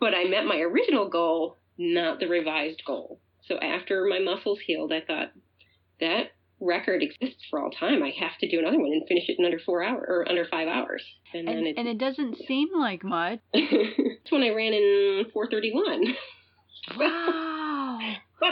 But 0.00 0.14
I 0.14 0.24
met 0.24 0.44
my 0.44 0.58
original 0.58 1.08
goal, 1.08 1.58
not 1.78 2.20
the 2.20 2.26
revised 2.26 2.82
goal. 2.86 3.20
So 3.46 3.58
after 3.58 4.06
my 4.06 4.18
muscles 4.18 4.58
healed, 4.66 4.92
I 4.92 5.00
thought 5.00 5.32
that 6.00 6.32
record 6.60 7.02
exists 7.02 7.44
for 7.50 7.60
all 7.60 7.70
time. 7.70 8.02
I 8.02 8.10
have 8.18 8.38
to 8.40 8.48
do 8.48 8.58
another 8.58 8.78
one 8.78 8.92
and 8.92 9.06
finish 9.06 9.28
it 9.28 9.38
in 9.38 9.44
under 9.44 9.58
four 9.58 9.82
hours 9.82 10.04
or 10.08 10.28
under 10.28 10.46
five 10.46 10.68
hours. 10.68 11.04
And, 11.32 11.48
and, 11.48 11.66
it, 11.66 11.76
and 11.76 11.88
it 11.88 11.98
doesn't 11.98 12.36
yeah. 12.40 12.46
seem 12.46 12.68
like 12.76 13.04
much. 13.04 13.40
That's 13.52 14.30
when 14.30 14.42
I 14.42 14.50
ran 14.50 14.72
in 14.72 15.26
431. 15.32 16.14
Wow. 16.98 17.98
but 18.38 18.50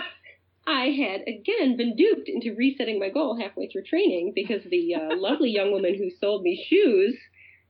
I 0.66 0.86
had 0.90 1.22
again 1.26 1.76
been 1.76 1.96
duped 1.96 2.28
into 2.28 2.54
resetting 2.54 2.98
my 2.98 3.08
goal 3.08 3.38
halfway 3.38 3.68
through 3.68 3.84
training 3.84 4.32
because 4.34 4.62
the 4.64 4.94
uh, 4.94 5.16
lovely 5.16 5.50
young 5.50 5.72
woman 5.72 5.94
who 5.96 6.10
sold 6.20 6.42
me 6.42 6.64
shoes 6.68 7.16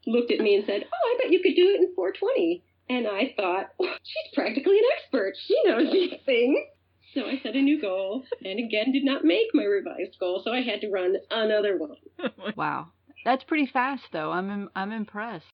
looked 0.06 0.30
at 0.30 0.40
me 0.40 0.56
and 0.56 0.66
said, 0.66 0.84
"Oh, 0.84 1.14
I 1.14 1.22
bet 1.22 1.32
you 1.32 1.40
could 1.40 1.54
do 1.54 1.70
it 1.70 1.80
in 1.80 1.94
420." 1.94 2.62
And 2.88 3.06
I 3.06 3.32
thought, 3.36 3.70
well, 3.78 3.94
she's 4.02 4.34
practically 4.34 4.78
an 4.78 4.84
expert. 4.98 5.34
She 5.46 5.58
knows 5.64 5.90
these 5.92 6.14
things. 6.26 6.58
So 7.14 7.26
I 7.26 7.38
set 7.42 7.54
a 7.54 7.62
new 7.62 7.80
goal 7.80 8.24
and 8.44 8.58
again 8.58 8.92
did 8.92 9.04
not 9.04 9.24
make 9.24 9.48
my 9.54 9.64
revised 9.64 10.18
goal, 10.18 10.42
so 10.44 10.52
I 10.52 10.62
had 10.62 10.80
to 10.80 10.90
run 10.90 11.16
another 11.30 11.76
one. 11.76 11.96
wow. 12.56 12.88
That's 13.24 13.44
pretty 13.44 13.66
fast 13.66 14.04
though. 14.12 14.32
I'm 14.32 14.68
I'm 14.74 14.92
impressed. 14.92 15.46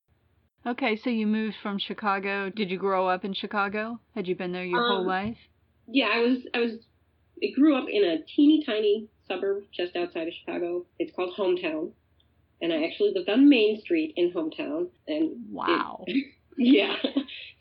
Okay, 0.66 0.96
so 0.96 1.10
you 1.10 1.26
moved 1.26 1.56
from 1.62 1.78
Chicago. 1.78 2.50
Did 2.50 2.70
you 2.70 2.78
grow 2.78 3.08
up 3.08 3.24
in 3.24 3.32
Chicago? 3.32 4.00
Had 4.14 4.26
you 4.26 4.34
been 4.34 4.52
there 4.52 4.64
your 4.64 4.80
um, 4.80 4.96
whole 4.96 5.06
life? 5.06 5.36
Yeah, 5.86 6.08
I 6.12 6.18
was 6.20 6.38
I 6.54 6.58
was 6.58 6.72
I 7.42 7.50
grew 7.54 7.76
up 7.76 7.88
in 7.88 8.04
a 8.04 8.22
teeny 8.24 8.62
tiny 8.64 9.08
suburb 9.26 9.64
just 9.72 9.96
outside 9.96 10.28
of 10.28 10.34
Chicago. 10.34 10.86
It's 10.98 11.14
called 11.14 11.34
Hometown. 11.36 11.92
And 12.60 12.72
I 12.72 12.84
actually 12.84 13.12
lived 13.14 13.28
on 13.28 13.48
Main 13.48 13.80
Street 13.80 14.14
in 14.16 14.32
Hometown 14.32 14.88
and 15.06 15.36
Wow. 15.50 16.04
It, 16.06 16.26
yeah. 16.58 16.96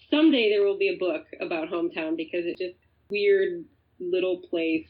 Someday 0.10 0.50
there 0.50 0.66
will 0.66 0.78
be 0.78 0.90
a 0.90 0.98
book 0.98 1.26
about 1.40 1.70
Hometown 1.70 2.18
because 2.18 2.46
it's 2.46 2.60
just 2.60 2.76
weird 3.10 3.66
little 4.00 4.42
place. 4.50 4.88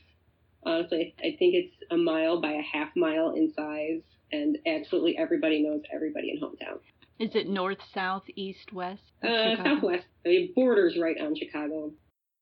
Honestly, 0.63 1.15
I 1.19 1.35
think 1.37 1.55
it's 1.55 1.75
a 1.91 1.97
mile 1.97 2.41
by 2.41 2.51
a 2.51 2.61
half 2.61 2.89
mile 2.95 3.31
in 3.31 3.51
size, 3.53 4.01
and 4.31 4.57
absolutely 4.65 5.17
everybody 5.17 5.61
knows 5.63 5.81
everybody 5.93 6.31
in 6.31 6.41
hometown. 6.41 6.79
Is 7.19 7.35
it 7.35 7.47
north, 7.47 7.77
south, 7.93 8.23
east, 8.35 8.73
west? 8.73 9.01
Uh, 9.23 9.55
southwest. 9.63 10.05
It 10.23 10.53
borders 10.53 10.97
right 10.99 11.15
on 11.19 11.35
Chicago. 11.35 11.91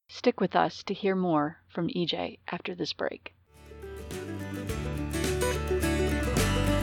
Stick 0.08 0.40
with 0.40 0.56
us 0.56 0.84
to 0.84 0.94
hear 0.94 1.16
more 1.16 1.58
from 1.68 1.90
EJ 1.90 2.40
after 2.48 2.76
this 2.76 2.94
break. 2.94 3.34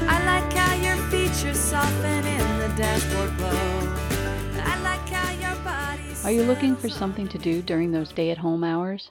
I 0.09 0.25
like 0.25 0.53
how 0.53 0.75
your 0.75 0.97
features 1.09 1.59
soften 1.59 2.27
in 2.27 2.59
the 2.59 2.69
dashboard 2.77 3.37
glow. 3.39 3.53
Like 4.83 6.25
Are 6.25 6.31
you 6.33 6.43
looking 6.43 6.77
for 6.77 6.89
something 6.89 7.29
to 7.29 7.39
do 7.39 7.63
during 7.63 7.93
those 7.93 8.13
day 8.13 8.31
at 8.31 8.39
home 8.39 8.65
hours? 8.65 9.11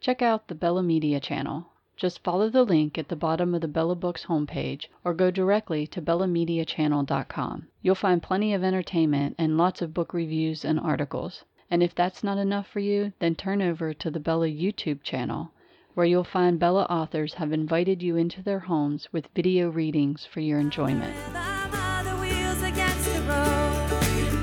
Check 0.00 0.22
out 0.22 0.48
the 0.48 0.54
Bella 0.54 0.82
Media 0.82 1.20
channel. 1.20 1.66
Just 1.96 2.24
follow 2.24 2.48
the 2.48 2.64
link 2.64 2.96
at 2.96 3.08
the 3.08 3.16
bottom 3.16 3.54
of 3.54 3.60
the 3.60 3.68
Bella 3.68 3.94
Books 3.94 4.24
homepage 4.24 4.86
or 5.04 5.12
go 5.12 5.30
directly 5.30 5.86
to 5.88 6.00
bellamediachannel.com. 6.00 7.68
You'll 7.82 7.94
find 7.94 8.22
plenty 8.22 8.54
of 8.54 8.64
entertainment 8.64 9.36
and 9.38 9.58
lots 9.58 9.82
of 9.82 9.92
book 9.92 10.14
reviews 10.14 10.64
and 10.64 10.80
articles. 10.80 11.44
And 11.72 11.84
if 11.84 11.94
that's 11.94 12.24
not 12.24 12.36
enough 12.36 12.66
for 12.66 12.80
you, 12.80 13.12
then 13.20 13.36
turn 13.36 13.62
over 13.62 13.94
to 13.94 14.10
the 14.10 14.18
Bella 14.18 14.48
YouTube 14.48 15.04
channel, 15.04 15.52
where 15.94 16.04
you'll 16.04 16.24
find 16.24 16.58
Bella 16.58 16.82
authors 16.90 17.34
have 17.34 17.52
invited 17.52 18.02
you 18.02 18.16
into 18.16 18.42
their 18.42 18.58
homes 18.58 19.08
with 19.12 19.28
video 19.36 19.70
readings 19.70 20.26
for 20.26 20.40
your 20.40 20.58
enjoyment. 20.58 21.16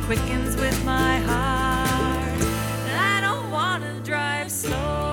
Quickens 0.05 0.55
with 0.55 0.85
my 0.85 1.17
heart. 1.19 2.41
I 2.97 3.19
don't 3.19 3.51
want 3.51 3.83
to 3.83 3.99
drive 4.09 4.49
slow. 4.49 5.11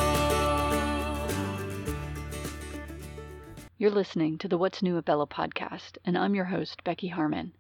You're 3.77 3.91
listening 3.91 4.39
to 4.39 4.47
the 4.47 4.57
What's 4.57 4.83
New 4.83 4.97
at 4.99 5.05
Bella 5.05 5.27
podcast, 5.27 5.99
and 6.05 6.17
I'm 6.17 6.37
your 6.37 6.45
host, 6.45 6.85
Becky 6.85 7.09
Harmon. 7.09 7.55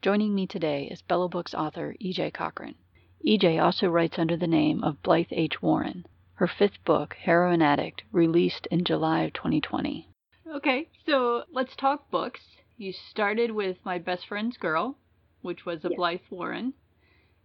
Joining 0.00 0.32
me 0.32 0.46
today 0.46 0.84
is 0.88 1.02
Bella 1.02 1.28
Books 1.28 1.54
author 1.54 1.96
E.J. 1.98 2.30
Cochran. 2.30 2.76
E.J. 3.20 3.58
also 3.58 3.88
writes 3.88 4.18
under 4.18 4.36
the 4.36 4.46
name 4.46 4.84
of 4.84 5.02
Blythe 5.02 5.32
H. 5.32 5.62
Warren. 5.62 6.06
Her 6.34 6.46
fifth 6.46 6.84
book, 6.84 7.14
Heroine 7.14 7.62
Addict, 7.62 8.02
released 8.12 8.66
in 8.66 8.84
July 8.84 9.22
of 9.22 9.32
2020. 9.32 10.08
Okay, 10.54 10.88
so 11.04 11.44
let's 11.52 11.74
talk 11.76 12.10
books. 12.10 12.40
You 12.76 12.92
started 12.92 13.50
with 13.50 13.78
My 13.84 13.98
Best 13.98 14.26
Friend's 14.26 14.56
Girl, 14.56 14.98
which 15.40 15.64
was 15.64 15.84
a 15.84 15.88
yes. 15.88 15.96
Blythe 15.96 16.20
Warren. 16.30 16.74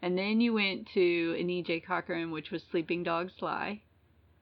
And 0.01 0.17
then 0.17 0.41
you 0.41 0.53
went 0.53 0.87
to 0.93 1.35
an 1.39 1.49
E.J. 1.49 1.81
Cochran, 1.81 2.31
which 2.31 2.51
was 2.51 2.63
Sleeping 2.63 3.03
Dogs 3.03 3.33
Lie 3.41 3.81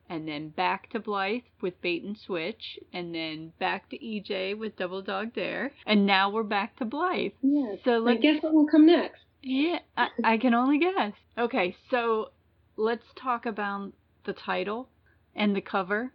and 0.09 0.27
then 0.27 0.49
back 0.49 0.89
to 0.89 0.99
Blythe 0.99 1.43
with 1.61 1.79
Bait 1.81 2.03
and 2.03 2.17
Switch, 2.17 2.79
and 2.91 3.13
then 3.13 3.53
back 3.59 3.89
to 3.89 3.97
EJ 3.99 4.57
with 4.57 4.75
Double 4.75 5.03
Dog 5.03 5.33
Dare, 5.33 5.71
and 5.85 6.05
now 6.05 6.31
we're 6.31 6.43
back 6.43 6.75
to 6.77 6.85
Blythe. 6.85 7.31
Yes. 7.41 7.77
So 7.85 7.99
let's, 7.99 8.19
guess 8.19 8.41
what 8.41 8.53
will 8.53 8.67
come 8.67 8.87
next. 8.87 9.21
Yeah, 9.41 9.79
I, 9.95 10.07
I 10.23 10.37
can 10.37 10.53
only 10.53 10.79
guess. 10.79 11.13
Okay, 11.37 11.75
so 11.89 12.31
let's 12.75 13.05
talk 13.21 13.45
about 13.45 13.93
the 14.25 14.33
title 14.33 14.89
and 15.35 15.55
the 15.55 15.61
cover. 15.61 16.11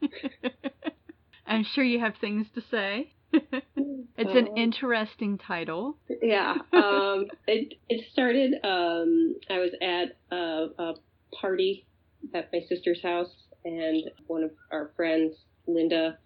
I'm 1.46 1.64
sure 1.74 1.84
you 1.84 2.00
have 2.00 2.14
things 2.20 2.46
to 2.54 2.62
say. 2.70 3.12
it's 3.32 4.34
an 4.34 4.48
um, 4.48 4.56
interesting 4.56 5.38
title. 5.38 5.98
Yeah. 6.22 6.54
Um, 6.72 7.26
it 7.46 7.74
it 7.88 8.06
started. 8.12 8.54
Um, 8.62 9.36
I 9.50 9.58
was 9.58 9.72
at 9.82 10.16
a, 10.34 10.66
a 10.78 10.94
party 11.38 11.86
at 12.34 12.50
my 12.52 12.60
sister's 12.68 13.02
house, 13.02 13.32
and 13.64 14.04
one 14.26 14.42
of 14.44 14.52
our 14.70 14.92
friends, 14.96 15.34
Linda, 15.66 16.18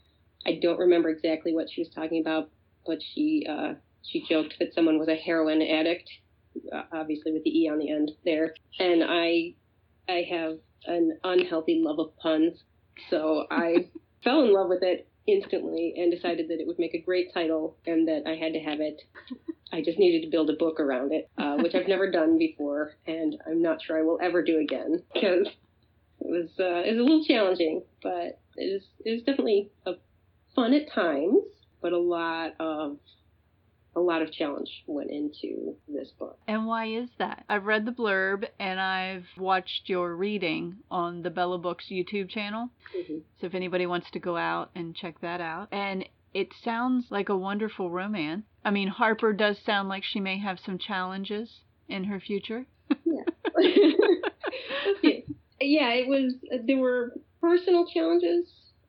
I 0.47 0.59
don't 0.63 0.79
remember 0.79 1.09
exactly 1.09 1.55
what 1.55 1.69
she 1.73 1.81
was 1.81 1.91
talking 1.91 2.21
about, 2.21 2.51
but 2.87 2.99
she 3.15 3.47
uh, 3.49 3.75
she 4.03 4.25
joked 4.29 4.55
that 4.59 4.75
someone 4.75 4.99
was 4.99 5.09
a 5.09 5.17
heroine 5.17 5.63
addict, 5.63 6.09
obviously 6.93 7.33
with 7.33 7.45
the 7.45 7.51
e 7.51 7.69
on 7.69 7.79
the 7.79 7.91
end 7.91 8.13
there, 8.25 8.55
and 8.79 9.03
I 9.05 9.55
I 10.09 10.27
have 10.31 10.59
an 10.87 11.19
unhealthy 11.25 11.81
love 11.83 11.99
of 11.99 12.17
puns, 12.19 12.63
so 13.11 13.47
I 13.51 13.89
fell 14.25 14.43
in 14.43 14.53
love 14.53 14.69
with 14.69 14.83
it 14.83 15.09
instantly 15.27 15.95
and 15.97 16.11
decided 16.11 16.49
that 16.49 16.61
it 16.61 16.67
would 16.67 16.79
make 16.79 16.95
a 16.95 17.01
great 17.01 17.33
title 17.35 17.77
and 17.87 18.09
that 18.09 18.23
I 18.27 18.35
had 18.35 18.55
to 18.55 18.61
have 18.61 18.81
it. 18.81 19.03
I 19.71 19.83
just 19.83 19.99
needed 19.99 20.23
to 20.23 20.31
build 20.31 20.49
a 20.49 20.55
book 20.55 20.81
around 20.81 21.13
it, 21.13 21.29
uh, 21.37 21.57
which 21.59 21.75
I've 21.75 21.89
never 21.89 22.11
done 22.11 22.39
before, 22.39 22.95
and 23.07 23.37
I'm 23.47 23.61
not 23.61 23.83
sure 23.83 23.99
I 23.99 24.03
will 24.03 24.19
ever 24.23 24.43
do 24.43 24.59
again 24.59 25.03
because 25.13 25.47
it 26.21 26.27
was 26.27 26.49
uh, 26.59 26.83
it 26.87 26.97
was 26.97 27.01
a 27.01 27.03
little 27.03 27.25
challenging, 27.25 27.83
but 28.03 28.41
it 28.57 28.73
was 28.73 28.83
it 29.05 29.11
was 29.11 29.23
definitely 29.23 29.71
a 29.87 29.93
fun 30.55 30.73
at 30.73 30.91
times, 30.91 31.43
but 31.83 31.93
a 31.93 31.99
lot 31.99 32.55
of 32.59 32.97
a 33.97 34.01
lot 34.01 34.23
of 34.23 34.31
challenge 34.33 34.85
went 34.87 35.11
into 35.11 35.75
this 35.89 36.11
book. 36.19 36.39
And 36.47 36.67
why 36.67 36.87
is 36.87 37.09
that? 37.19 37.45
I've 37.49 37.65
read 37.65 37.85
the 37.85 37.93
blurb 37.93 38.45
and 38.59 38.81
I've 38.81 39.27
watched 39.37 39.89
your 39.89 40.15
reading 40.15 40.77
on 40.91 41.23
the 41.23 41.31
Bella 41.31 41.59
Books 41.59 41.87
YouTube 41.91 42.29
channel. 42.29 42.71
Mm-hmm. 42.97 43.19
So 43.41 43.47
if 43.47 43.55
anybody 43.55 43.87
wants 43.87 44.11
to 44.13 44.19
go 44.19 44.37
out 44.37 44.71
and 44.75 44.95
check 44.95 45.21
that 45.21 45.41
out. 45.41 45.69
And 45.73 46.05
it 46.35 46.49
sounds 46.63 47.07
like 47.11 47.29
a 47.29 47.37
wonderful 47.37 47.91
romance. 47.91 48.45
I 48.65 48.71
mean, 48.71 48.89
Harper 48.89 49.33
does 49.33 49.59
sound 49.65 49.89
like 49.89 50.05
she 50.05 50.21
may 50.21 50.39
have 50.39 50.59
some 50.65 50.79
challenges 50.79 51.61
in 51.89 52.05
her 52.05 52.21
future. 52.21 52.67
Yeah. 53.05 53.25
yeah, 55.61 55.93
it 55.93 56.09
was. 56.09 56.35
There 56.67 56.77
were 56.77 57.15
personal 57.41 57.87
challenges 57.87 58.49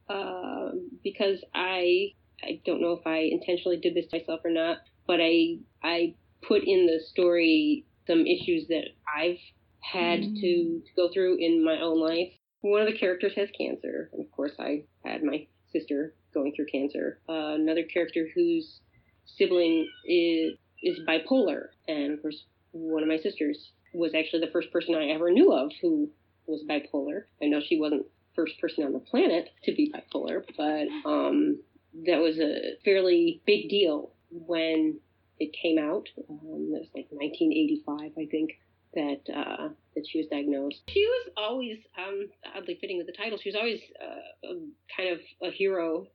uh, 0.10 0.72
because 1.04 1.44
I 1.54 2.14
I 2.44 2.62
don't 2.66 2.82
know 2.82 2.94
if 2.94 3.06
I 3.06 3.20
intentionally 3.20 3.78
did 3.78 3.96
this 3.96 4.08
to 4.08 4.18
myself 4.18 4.42
or 4.44 4.52
not, 4.52 4.78
but 5.08 5.20
I 5.22 5.60
I 5.84 6.16
put 6.42 6.64
in 6.64 6.86
the 6.86 7.00
story 7.12 7.86
some 8.08 8.26
issues 8.26 8.68
that 8.68 8.86
I've 9.16 9.40
had 9.82 10.22
mm. 10.22 10.36
to, 10.36 10.82
to 10.86 10.94
go 10.96 11.10
through 11.14 11.38
in 11.40 11.64
my 11.64 11.80
own 11.82 12.00
life, 12.00 12.32
one 12.62 12.82
of 12.82 12.88
the 12.88 12.98
characters 12.98 13.34
has 13.36 13.50
cancer. 13.58 14.10
And 14.14 14.26
of 14.26 14.32
course, 14.32 14.52
I 14.60 14.84
had 15.06 15.24
my 15.24 15.48
sister 15.72 16.16
going 16.34 16.54
through 16.56 16.68
cancer. 16.72 17.20
Uh, 17.30 17.56
another 17.56 17.84
character 17.84 18.28
whose 18.34 18.82
sibling 19.26 19.88
is 20.06 20.54
is 20.82 21.00
bipolar, 21.08 21.68
and 21.88 22.14
of 22.14 22.22
course, 22.22 22.46
one 22.72 23.04
of 23.04 23.10
my 23.10 23.18
sisters 23.18 23.72
was 23.94 24.14
actually 24.16 24.40
the 24.40 24.52
first 24.52 24.72
person 24.72 24.96
I 24.96 25.10
ever 25.10 25.30
knew 25.30 25.52
of 25.52 25.72
who 25.82 26.10
was 26.48 26.64
bipolar. 26.70 27.24
I 27.42 27.48
know 27.48 27.60
she 27.60 27.80
wasn't 27.80 28.06
first 28.36 28.60
person 28.62 28.86
on 28.86 28.94
the 28.94 29.00
planet 29.00 29.50
to 29.66 29.74
be 29.74 29.92
bipolar, 29.94 30.42
but 30.58 31.10
um, 31.10 31.60
that 32.06 32.20
was 32.20 32.40
a 32.40 32.78
fairly 32.84 33.42
big 33.46 33.70
deal 33.70 34.12
when 34.32 35.00
it 35.40 35.54
came 35.54 35.78
out. 35.78 36.08
Um, 36.30 36.72
it 36.74 36.80
was 36.80 36.88
like 36.96 37.08
1985, 37.10 38.12
I 38.18 38.26
think, 38.30 38.52
that 38.94 39.22
uh, 39.34 39.70
that 39.96 40.06
she 40.08 40.20
was 40.20 40.28
diagnosed. 40.28 40.82
She 40.90 41.06
was 41.06 41.30
always 41.38 41.78
um, 41.98 42.28
oddly 42.56 42.78
fitting 42.80 42.98
with 42.98 43.08
the 43.08 43.14
title. 43.14 43.38
She 43.38 43.50
was 43.50 43.56
always 43.56 43.82
uh, 44.02 44.50
a, 44.50 44.54
kind 44.96 45.10
of 45.10 45.20
a 45.42 45.52
hero 45.52 46.08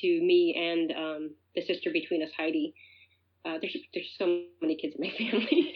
to 0.00 0.06
me 0.06 0.54
and 0.56 0.92
um, 0.92 1.30
the 1.54 1.62
sister 1.62 1.90
between 1.92 2.22
us, 2.22 2.30
Heidi. 2.36 2.74
Uh, 3.44 3.58
there's 3.60 3.76
there's 3.94 4.12
so 4.18 4.42
many 4.60 4.76
kids 4.76 4.96
in 4.98 5.06
my 5.06 5.10
family. 5.30 5.74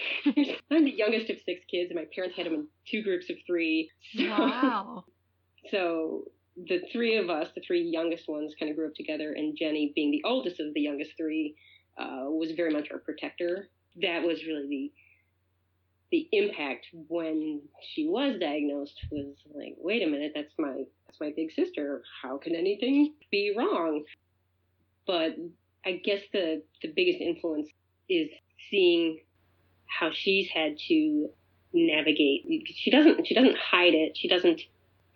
I'm 0.71 0.85
the 0.85 0.91
youngest 0.91 1.31
of 1.31 1.37
six 1.45 1.61
kids, 1.71 1.91
and 1.91 1.99
my 1.99 2.07
parents 2.13 2.37
had 2.37 2.47
them 2.47 2.55
in 2.55 2.67
two 2.91 3.03
groups 3.03 3.31
of 3.31 3.37
three. 3.47 3.91
So, 4.17 4.29
wow. 4.29 5.05
So 5.71 6.25
the 6.69 6.81
three 6.93 7.17
of 7.17 7.31
us, 7.31 7.49
the 7.55 7.63
three 7.67 7.83
youngest 7.83 8.29
ones, 8.29 8.55
kind 8.59 8.71
of 8.71 8.77
grew 8.77 8.87
up 8.87 8.95
together, 8.95 9.33
and 9.33 9.57
Jenny, 9.57 9.93
being 9.95 10.11
the 10.11 10.23
oldest 10.25 10.61
of 10.61 10.75
the 10.75 10.81
youngest 10.81 11.13
three, 11.17 11.55
uh, 11.99 12.25
was 12.27 12.53
very 12.53 12.71
much 12.73 12.91
our 12.91 12.99
protector. 12.99 13.69
That 14.03 14.23
was 14.23 14.45
really 14.45 14.67
the 14.69 14.93
the 16.11 16.29
impact 16.33 16.87
when 17.09 17.63
she 17.93 18.09
was 18.09 18.37
diagnosed 18.41 18.99
was 19.13 19.37
like, 19.55 19.77
wait 19.79 20.03
a 20.03 20.07
minute, 20.07 20.33
that's 20.35 20.53
my 20.59 20.83
that's 21.07 21.21
my 21.21 21.33
big 21.37 21.53
sister. 21.53 22.03
How 22.23 22.37
can 22.37 22.55
anything 22.55 23.15
be 23.31 23.55
wrong? 23.57 24.05
But 25.07 25.37
I 25.85 26.01
guess 26.05 26.21
the 26.33 26.63
the 26.83 26.93
biggest 26.95 27.21
influence 27.21 27.69
is 28.09 28.29
seeing 28.71 29.21
how 29.87 30.11
she's 30.13 30.49
had 30.49 30.77
to 30.89 31.31
navigate. 31.73 32.45
She 32.75 32.91
doesn't 32.91 33.27
she 33.27 33.35
doesn't 33.35 33.57
hide 33.57 33.95
it. 33.95 34.17
She 34.17 34.29
doesn't 34.29 34.61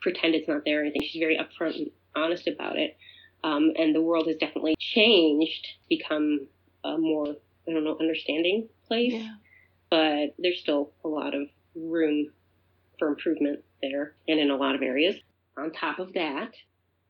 pretend 0.04 0.36
it's 0.36 0.46
not 0.46 0.62
there 0.64 0.78
or 0.78 0.82
anything. 0.82 1.02
She's 1.02 1.18
very 1.18 1.36
upfront 1.36 1.76
and 1.76 1.90
honest 2.14 2.46
about 2.46 2.78
it. 2.78 2.96
Um, 3.42 3.72
and 3.76 3.92
the 3.92 4.00
world 4.00 4.28
has 4.28 4.36
definitely 4.36 4.76
changed, 4.78 5.66
become 5.88 6.46
a 6.84 6.96
more 6.96 7.34
I 7.66 7.72
don't 7.72 7.82
know 7.82 7.96
understanding 7.98 8.68
place. 8.86 9.14
Yeah 9.14 9.34
but 9.94 10.34
there's 10.38 10.58
still 10.58 10.90
a 11.04 11.08
lot 11.08 11.36
of 11.36 11.42
room 11.76 12.26
for 12.98 13.06
improvement 13.06 13.60
there 13.80 14.16
and 14.26 14.40
in 14.40 14.50
a 14.50 14.56
lot 14.56 14.74
of 14.74 14.82
areas. 14.82 15.14
On 15.56 15.70
top 15.70 16.00
of 16.00 16.12
that, 16.14 16.50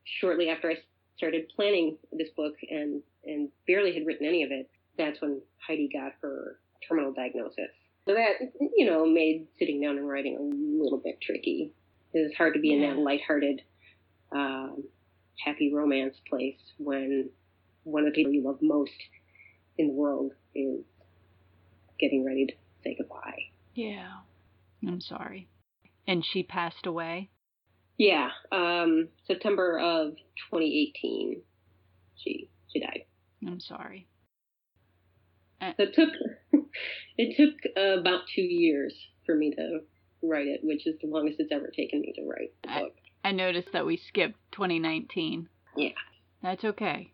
shortly 0.05 0.51
after 0.51 0.71
I 0.71 0.77
started 1.17 1.49
planning 1.57 1.97
this 2.13 2.29
book 2.37 2.57
and, 2.69 3.01
and 3.25 3.49
barely 3.67 3.95
had 3.95 4.07
written 4.07 4.27
any 4.27 4.43
of 4.43 4.51
it, 4.51 4.69
that's 4.99 5.19
when 5.23 5.41
Heidi 5.67 5.89
got 5.91 6.13
her 6.21 6.59
terminal 6.87 7.15
diagnosis. 7.15 7.71
So 8.07 8.13
that, 8.13 8.53
you 8.77 8.85
know, 8.85 9.07
made 9.07 9.47
sitting 9.59 9.81
down 9.81 9.97
and 9.97 10.07
writing 10.07 10.37
a 10.37 10.83
little 10.85 11.01
bit 11.03 11.23
tricky. 11.23 11.73
It's 12.15 12.37
hard 12.37 12.55
to 12.55 12.61
be 12.61 12.73
in 12.73 12.83
that 12.83 12.97
lighthearted, 12.97 13.61
um, 14.33 14.85
happy 15.45 15.73
romance 15.75 16.15
place 16.29 16.61
when 16.79 17.29
one 17.83 18.07
of 18.07 18.13
the 18.13 18.17
people 18.17 18.33
you 18.33 18.43
love 18.43 18.59
most 18.63 18.93
in 19.77 19.89
the 19.89 19.93
world 19.93 20.33
is 20.55 20.85
getting 21.99 22.25
ready 22.25 22.47
to 22.47 22.53
say 22.85 22.97
goodbye. 22.97 23.51
Yeah. 23.75 24.19
I'm 24.87 25.01
sorry. 25.01 25.49
And 26.07 26.25
she 26.25 26.43
passed 26.43 26.87
away? 26.87 27.31
Yeah. 27.99 28.29
Um, 28.53 29.09
September 29.27 29.79
of 29.79 30.13
2018, 30.51 31.43
she 32.17 32.49
she 32.73 32.81
died. 32.81 33.05
I'm 33.47 33.61
sorry. 33.61 34.07
Uh, 35.61 35.73
so 35.77 35.83
it 35.85 35.95
took 35.95 36.11
it 37.19 37.37
took 37.37 37.73
uh, 37.77 37.99
about 38.01 38.23
two 38.35 38.43
years 38.43 38.95
for 39.25 39.35
me 39.35 39.53
to 39.55 39.81
write 40.29 40.47
it, 40.47 40.61
which 40.63 40.87
is 40.87 40.95
the 41.01 41.09
longest 41.09 41.41
it's 41.41 41.53
ever 41.53 41.69
taken 41.69 42.01
me 42.01 42.13
to 42.17 42.23
write 42.23 42.53
the 42.63 42.69
book. 42.69 42.95
I, 43.25 43.29
I 43.29 43.33
noticed 43.33 43.69
that 43.73 43.87
we 43.87 44.01
skipped 44.09 44.39
2019. 44.53 45.49
Yeah. 45.77 45.89
That's 46.43 46.65
okay. 46.65 47.11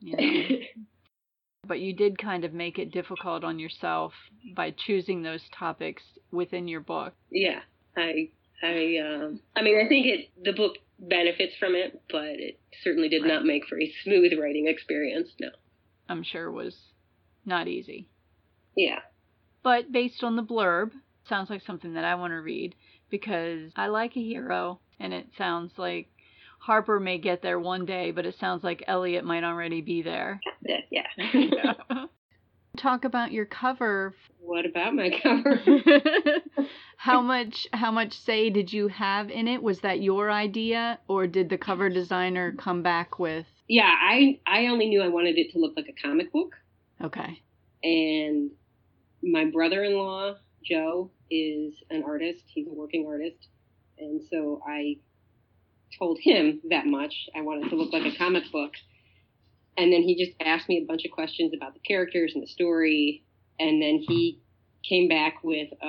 You 0.00 0.16
know, 0.16 0.56
but 1.66 1.80
you 1.80 1.92
did 1.92 2.18
kind 2.18 2.44
of 2.44 2.52
make 2.52 2.78
it 2.78 2.92
difficult 2.92 3.44
on 3.44 3.58
yourself 3.58 4.12
by 4.54 4.74
choosing 4.86 5.22
those 5.22 5.42
topics 5.56 6.02
within 6.30 6.68
your 6.68 6.80
book. 6.80 7.14
Yeah, 7.30 7.60
I, 7.96 8.30
I, 8.62 8.96
um, 8.98 9.40
I 9.56 9.62
mean, 9.62 9.78
I 9.84 9.88
think 9.88 10.06
it 10.06 10.30
the 10.42 10.52
book 10.52 10.76
benefits 10.98 11.54
from 11.58 11.74
it, 11.74 12.00
but 12.10 12.24
it 12.24 12.58
certainly 12.82 13.08
did 13.08 13.22
right. 13.22 13.28
not 13.28 13.44
make 13.44 13.66
for 13.66 13.80
a 13.80 13.92
smooth 14.04 14.32
writing 14.38 14.66
experience. 14.68 15.30
No, 15.40 15.48
I'm 16.08 16.22
sure 16.22 16.50
was 16.50 16.76
not 17.44 17.68
easy. 17.68 18.08
Yeah, 18.76 19.00
but 19.62 19.92
based 19.92 20.22
on 20.22 20.36
the 20.36 20.42
blurb, 20.42 20.92
sounds 21.28 21.50
like 21.50 21.62
something 21.62 21.94
that 21.94 22.04
I 22.04 22.14
want 22.16 22.32
to 22.32 22.40
read 22.40 22.74
because 23.10 23.72
I 23.76 23.88
like 23.88 24.16
a 24.16 24.22
hero, 24.22 24.80
and 24.98 25.12
it 25.12 25.28
sounds 25.36 25.72
like 25.76 26.08
Harper 26.58 26.98
may 27.00 27.18
get 27.18 27.42
there 27.42 27.58
one 27.58 27.86
day, 27.86 28.10
but 28.10 28.26
it 28.26 28.36
sounds 28.38 28.64
like 28.64 28.84
Elliot 28.86 29.24
might 29.24 29.44
already 29.44 29.80
be 29.80 30.02
there. 30.02 30.40
Yeah. 31.32 31.74
Talk 32.76 33.04
about 33.04 33.32
your 33.32 33.44
cover. 33.44 34.14
What 34.38 34.64
about 34.64 34.94
my 34.94 35.10
cover? 35.20 35.60
how 36.96 37.20
much 37.20 37.66
how 37.72 37.90
much 37.90 38.12
say 38.12 38.50
did 38.50 38.72
you 38.72 38.88
have 38.88 39.30
in 39.30 39.48
it? 39.48 39.62
Was 39.62 39.80
that 39.80 40.00
your 40.00 40.30
idea 40.30 41.00
or 41.08 41.26
did 41.26 41.48
the 41.48 41.58
cover 41.58 41.88
designer 41.88 42.52
come 42.52 42.82
back 42.82 43.18
with 43.18 43.46
Yeah, 43.68 43.90
I 43.92 44.38
I 44.46 44.66
only 44.68 44.88
knew 44.88 45.02
I 45.02 45.08
wanted 45.08 45.38
it 45.38 45.50
to 45.52 45.58
look 45.58 45.72
like 45.76 45.88
a 45.88 46.00
comic 46.06 46.32
book. 46.32 46.54
Okay. 47.02 47.42
And 47.82 48.50
my 49.22 49.46
brother-in-law, 49.46 50.36
Joe, 50.64 51.10
is 51.30 51.74
an 51.90 52.02
artist. 52.04 52.42
He's 52.46 52.66
a 52.66 52.72
working 52.72 53.06
artist. 53.06 53.48
And 53.98 54.20
so 54.30 54.62
I 54.66 54.96
told 55.98 56.18
him 56.20 56.60
that 56.70 56.86
much. 56.86 57.28
I 57.34 57.40
wanted 57.40 57.70
to 57.70 57.76
look 57.76 57.92
like 57.92 58.04
a 58.04 58.16
comic 58.16 58.44
book. 58.52 58.72
And 59.76 59.92
then 59.92 60.02
he 60.02 60.16
just 60.22 60.36
asked 60.40 60.68
me 60.68 60.78
a 60.78 60.86
bunch 60.86 61.04
of 61.04 61.10
questions 61.10 61.52
about 61.54 61.74
the 61.74 61.80
characters 61.80 62.32
and 62.34 62.42
the 62.42 62.48
story. 62.48 63.24
And 63.60 63.80
then 63.80 64.04
he 64.06 64.40
came 64.88 65.08
back 65.08 65.42
with 65.42 65.68
a, 65.82 65.86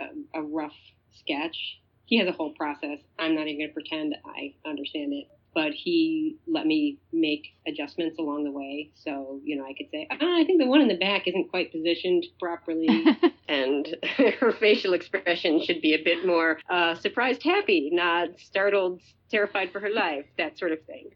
a, 0.00 0.40
a 0.40 0.42
rough 0.42 0.76
sketch. 1.18 1.56
He 2.04 2.18
has 2.18 2.28
a 2.28 2.32
whole 2.32 2.52
process. 2.52 2.98
I'm 3.18 3.34
not 3.34 3.46
even 3.46 3.60
going 3.60 3.70
to 3.70 3.74
pretend 3.74 4.14
I 4.24 4.54
understand 4.68 5.12
it 5.12 5.28
but 5.54 5.72
he 5.72 6.38
let 6.46 6.66
me 6.66 6.98
make 7.12 7.48
adjustments 7.66 8.18
along 8.18 8.44
the 8.44 8.50
way. 8.50 8.90
So, 8.94 9.40
you 9.44 9.56
know, 9.56 9.64
I 9.64 9.74
could 9.74 9.90
say, 9.90 10.06
oh, 10.10 10.40
I 10.40 10.44
think 10.44 10.60
the 10.60 10.66
one 10.66 10.80
in 10.80 10.88
the 10.88 10.96
back 10.96 11.28
isn't 11.28 11.50
quite 11.50 11.72
positioned 11.72 12.26
properly. 12.40 12.88
and 13.48 13.96
her 14.40 14.52
facial 14.52 14.94
expression 14.94 15.62
should 15.62 15.82
be 15.82 15.94
a 15.94 16.02
bit 16.02 16.26
more 16.26 16.58
uh, 16.70 16.94
surprised, 16.94 17.42
happy, 17.42 17.90
not 17.92 18.28
startled, 18.38 19.00
terrified 19.30 19.72
for 19.72 19.80
her 19.80 19.90
life, 19.90 20.24
that 20.38 20.58
sort 20.58 20.72
of 20.72 20.82
thing. 20.84 21.10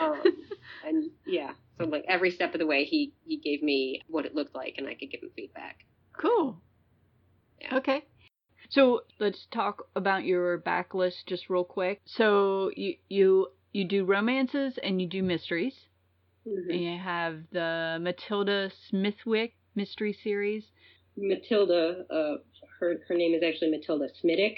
Um, 0.00 0.22
and 0.86 1.10
yeah, 1.26 1.52
so 1.78 1.84
like 1.84 2.04
every 2.08 2.30
step 2.30 2.54
of 2.54 2.60
the 2.60 2.66
way, 2.66 2.84
he, 2.84 3.12
he 3.24 3.38
gave 3.38 3.62
me 3.62 4.02
what 4.06 4.24
it 4.24 4.34
looked 4.34 4.54
like 4.54 4.74
and 4.78 4.86
I 4.86 4.94
could 4.94 5.10
give 5.10 5.22
him 5.22 5.30
feedback. 5.34 5.78
Cool. 6.16 6.60
Yeah. 7.60 7.76
Okay. 7.76 8.04
So 8.70 9.02
let's 9.18 9.46
talk 9.50 9.86
about 9.96 10.24
your 10.24 10.60
backlist 10.60 11.26
just 11.26 11.50
real 11.50 11.64
quick. 11.64 12.00
So 12.04 12.70
you 12.76 12.94
you 13.08 13.48
you 13.72 13.84
do 13.84 14.04
romances 14.04 14.78
and 14.82 15.00
you 15.00 15.08
do 15.08 15.22
mysteries. 15.22 15.74
Mm-hmm. 16.46 16.70
And 16.70 16.80
you 16.80 16.98
have 16.98 17.38
the 17.52 17.98
Matilda 18.00 18.70
Smithwick 18.88 19.54
mystery 19.74 20.16
series. 20.24 20.64
Matilda, 21.16 22.04
uh, 22.10 22.36
her 22.78 22.96
her 23.08 23.14
name 23.14 23.34
is 23.34 23.42
actually 23.46 23.70
Matilda 23.70 24.08
Smittick. 24.22 24.56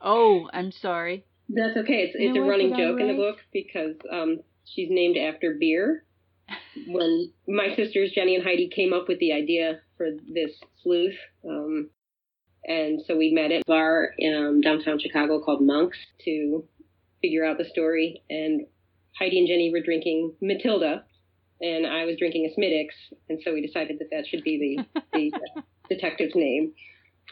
Oh, 0.00 0.48
I'm 0.52 0.72
sorry. 0.72 1.24
That's 1.48 1.76
okay. 1.78 2.04
It's, 2.04 2.16
it's 2.16 2.36
a 2.36 2.40
running 2.40 2.76
joke 2.76 3.00
in 3.00 3.08
the 3.08 3.14
book 3.14 3.38
because 3.52 3.96
um, 4.10 4.40
she's 4.64 4.88
named 4.90 5.16
after 5.16 5.56
beer. 5.58 6.04
when 6.88 7.32
my 7.46 7.74
sisters 7.76 8.10
Jenny 8.12 8.34
and 8.34 8.44
Heidi 8.44 8.68
came 8.68 8.92
up 8.92 9.08
with 9.08 9.20
the 9.20 9.32
idea 9.32 9.80
for 9.96 10.08
this 10.32 10.50
sleuth, 10.82 11.14
um, 11.48 11.90
and 12.64 13.00
so 13.06 13.16
we 13.16 13.32
met 13.32 13.52
at 13.52 13.62
a 13.62 13.64
bar 13.66 14.10
in 14.18 14.34
um, 14.34 14.60
downtown 14.60 14.98
Chicago 14.98 15.40
called 15.42 15.62
Monks 15.62 15.98
to 16.24 16.64
figure 17.20 17.44
out 17.44 17.58
the 17.58 17.64
story. 17.64 18.22
And 18.30 18.66
Heidi 19.18 19.38
and 19.38 19.48
Jenny 19.48 19.70
were 19.72 19.80
drinking 19.80 20.34
Matilda, 20.40 21.04
and 21.60 21.86
I 21.86 22.04
was 22.04 22.16
drinking 22.18 22.50
a 22.50 22.60
Smittix, 22.60 22.88
and 23.28 23.40
so 23.44 23.52
we 23.52 23.64
decided 23.64 23.98
that 23.98 24.08
that 24.10 24.26
should 24.26 24.42
be 24.42 24.84
the, 24.92 25.00
the 25.12 25.32
detective's 25.94 26.34
name. 26.34 26.72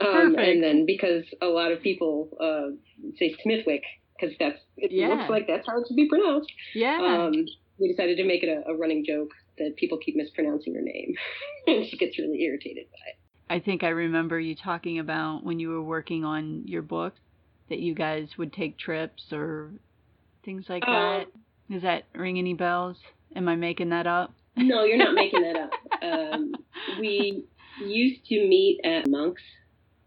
Um, 0.01 0.37
and 0.38 0.62
then 0.62 0.87
because 0.87 1.24
a 1.42 1.46
lot 1.46 1.72
of 1.72 1.83
people 1.83 2.29
uh, 2.40 2.77
say 3.18 3.35
Smithwick, 3.42 3.83
because 4.18 4.35
that's 4.38 4.59
it 4.77 4.92
yeah. 4.92 5.09
looks 5.09 5.31
like 5.31 5.46
that's 5.46 5.66
how 5.66 5.81
it 5.81 5.87
should 5.88 5.96
be 5.96 6.09
pronounced. 6.09 6.51
Yeah. 6.74 6.98
Um, 7.01 7.33
we 7.79 7.88
decided 7.88 8.16
to 8.18 8.24
make 8.24 8.42
it 8.42 8.48
a, 8.48 8.70
a 8.70 8.77
running 8.77 9.05
joke 9.05 9.31
that 9.59 9.77
people 9.77 9.98
keep 9.98 10.16
mispronouncing 10.16 10.74
her 10.74 10.83
name, 10.83 11.14
and 11.66 11.87
she 11.88 11.96
gets 11.96 12.18
really 12.18 12.42
irritated 12.42 12.87
by 12.90 13.11
it. 13.11 13.18
I 13.51 13.61
think 13.61 13.83
I 13.83 13.88
remember 13.88 14.38
you 14.38 14.55
talking 14.55 14.98
about 14.98 15.42
when 15.42 15.59
you 15.59 15.70
were 15.70 15.83
working 15.83 16.24
on 16.24 16.64
your 16.66 16.83
book 16.83 17.14
that 17.69 17.79
you 17.79 17.95
guys 17.95 18.29
would 18.39 18.53
take 18.53 18.79
trips 18.79 19.33
or 19.33 19.71
things 20.45 20.67
like 20.69 20.85
Oh. 20.87 20.93
that? 20.93 21.27
Does 21.71 21.83
that 21.83 22.05
ring 22.15 22.39
any 22.39 22.55
bells? 22.55 22.97
Am 23.37 23.49
I 23.49 23.57
making 23.57 23.91
that 23.91 24.07
up? 24.07 24.33
No, 24.57 24.85
you're 24.85 24.97
not 24.97 25.15
making 25.15 25.43
that 25.43 25.57
up. 25.57 25.71
Um, 26.01 26.55
we 27.01 27.43
used 27.85 28.25
to 28.27 28.47
meet 28.49 28.81
at 28.85 29.09
Monk's, 29.09 29.43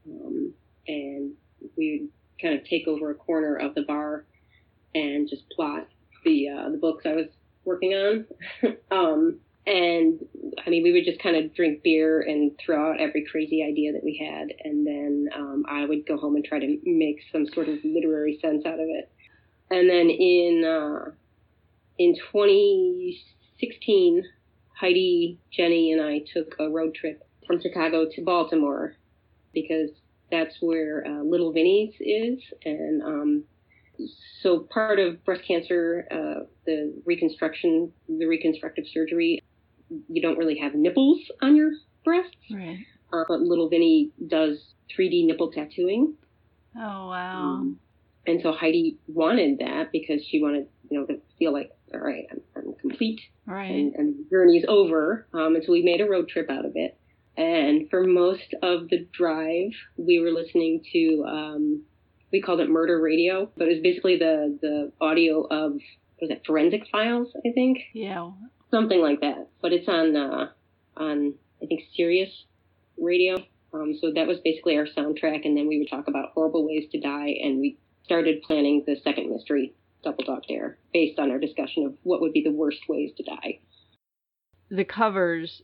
um, 0.07 0.53
and 0.87 1.33
we 1.75 1.99
would 1.99 2.09
kind 2.41 2.57
of 2.57 2.65
take 2.65 2.87
over 2.87 3.11
a 3.11 3.15
corner 3.15 3.55
of 3.57 3.75
the 3.75 3.81
bar 3.81 4.25
and 4.95 5.27
just 5.29 5.43
plot 5.49 5.87
the 6.23 6.47
uh, 6.47 6.69
the 6.69 6.77
books 6.77 7.05
I 7.05 7.13
was 7.13 7.25
working 7.65 7.91
on. 7.93 8.25
um, 8.91 9.39
and 9.67 10.19
I 10.65 10.69
mean, 10.69 10.83
we 10.83 10.91
would 10.91 11.05
just 11.05 11.21
kind 11.21 11.35
of 11.35 11.53
drink 11.53 11.83
beer 11.83 12.21
and 12.21 12.51
throw 12.63 12.91
out 12.91 12.99
every 12.99 13.25
crazy 13.29 13.63
idea 13.63 13.93
that 13.93 14.03
we 14.03 14.17
had, 14.17 14.53
and 14.63 14.85
then 14.85 15.29
um, 15.35 15.63
I 15.69 15.85
would 15.85 16.05
go 16.07 16.17
home 16.17 16.35
and 16.35 16.43
try 16.43 16.59
to 16.59 16.79
make 16.83 17.19
some 17.31 17.45
sort 17.53 17.69
of 17.69 17.77
literary 17.83 18.39
sense 18.41 18.65
out 18.65 18.79
of 18.79 18.87
it. 18.87 19.11
And 19.69 19.89
then 19.89 20.09
in 20.09 20.65
uh, 20.65 21.11
in 21.97 22.15
2016, 22.31 24.23
Heidi, 24.79 25.39
Jenny, 25.55 25.91
and 25.91 26.01
I 26.01 26.23
took 26.33 26.55
a 26.59 26.69
road 26.69 26.95
trip 26.95 27.23
from 27.45 27.61
Chicago 27.61 28.07
to 28.15 28.23
Baltimore 28.23 28.95
because 29.53 29.91
that's 30.31 30.55
where 30.59 31.05
uh, 31.05 31.21
Little 31.23 31.51
Vinnie's 31.51 31.93
is. 31.99 32.39
And 32.65 33.03
um, 33.03 33.43
so 34.41 34.59
part 34.59 34.99
of 34.99 35.23
breast 35.23 35.43
cancer, 35.47 36.07
uh, 36.09 36.45
the 36.65 36.93
reconstruction, 37.05 37.91
the 38.07 38.25
reconstructive 38.25 38.85
surgery, 38.91 39.41
you 40.09 40.21
don't 40.21 40.37
really 40.37 40.57
have 40.59 40.73
nipples 40.75 41.19
on 41.41 41.55
your 41.55 41.71
breasts, 42.05 42.35
Right. 42.51 42.79
uh, 43.13 43.23
but 43.27 43.41
Little 43.41 43.69
Vinnie 43.69 44.11
does 44.27 44.73
3D 44.97 45.25
nipple 45.25 45.51
tattooing. 45.51 46.15
Oh 46.75 46.79
wow. 47.09 47.41
Um, 47.41 47.79
and 48.27 48.39
so 48.41 48.51
Heidi 48.51 48.97
wanted 49.07 49.59
that 49.59 49.91
because 49.91 50.21
she 50.25 50.41
wanted, 50.41 50.67
you 50.89 50.99
know, 50.99 51.05
to 51.07 51.19
feel 51.39 51.51
like, 51.53 51.71
all 51.93 51.99
right, 51.99 52.25
I'm, 52.31 52.41
I'm 52.55 52.73
complete 52.79 53.19
right. 53.45 53.69
and, 53.69 53.93
and 53.95 54.15
the 54.19 54.29
journey's 54.29 54.63
over. 54.67 55.27
Um, 55.33 55.55
and 55.55 55.63
so 55.65 55.71
we 55.71 55.81
made 55.81 56.01
a 56.01 56.05
road 56.09 56.29
trip 56.29 56.49
out 56.49 56.65
of 56.65 56.73
it. 56.75 56.97
And 57.37 57.89
for 57.89 58.05
most 58.05 58.53
of 58.61 58.89
the 58.89 59.07
drive, 59.11 59.71
we 59.97 60.19
were 60.19 60.31
listening 60.31 60.83
to, 60.93 61.25
um, 61.27 61.83
we 62.31 62.41
called 62.41 62.59
it 62.59 62.69
murder 62.69 63.01
radio, 63.01 63.49
but 63.57 63.67
it 63.67 63.75
was 63.75 63.81
basically 63.83 64.17
the, 64.17 64.57
the 64.61 64.91
audio 65.01 65.41
of, 65.49 65.73
was 66.21 66.29
it 66.29 66.43
forensic 66.45 66.83
files, 66.91 67.29
I 67.45 67.51
think? 67.53 67.79
Yeah. 67.93 68.31
Something 68.71 69.01
like 69.01 69.21
that. 69.21 69.49
But 69.61 69.73
it's 69.73 69.87
on, 69.87 70.15
uh, 70.15 70.49
on, 70.97 71.35
I 71.61 71.65
think, 71.65 71.81
Sirius 71.95 72.45
radio. 72.97 73.37
Um, 73.73 73.97
so 74.01 74.11
that 74.13 74.27
was 74.27 74.39
basically 74.43 74.77
our 74.77 74.85
soundtrack. 74.85 75.45
And 75.45 75.55
then 75.55 75.67
we 75.67 75.77
would 75.79 75.89
talk 75.89 76.07
about 76.07 76.31
horrible 76.33 76.65
ways 76.65 76.85
to 76.91 76.99
die. 76.99 77.35
And 77.43 77.59
we 77.59 77.77
started 78.03 78.41
planning 78.43 78.83
the 78.85 78.95
second 79.03 79.29
mystery, 79.29 79.73
Double 80.03 80.23
Dog 80.23 80.43
Dare, 80.47 80.77
based 80.93 81.19
on 81.19 81.31
our 81.31 81.39
discussion 81.39 81.85
of 81.85 81.93
what 82.03 82.21
would 82.21 82.33
be 82.33 82.43
the 82.43 82.51
worst 82.51 82.79
ways 82.89 83.11
to 83.17 83.23
die. 83.23 83.59
The 84.69 84.85
covers, 84.85 85.61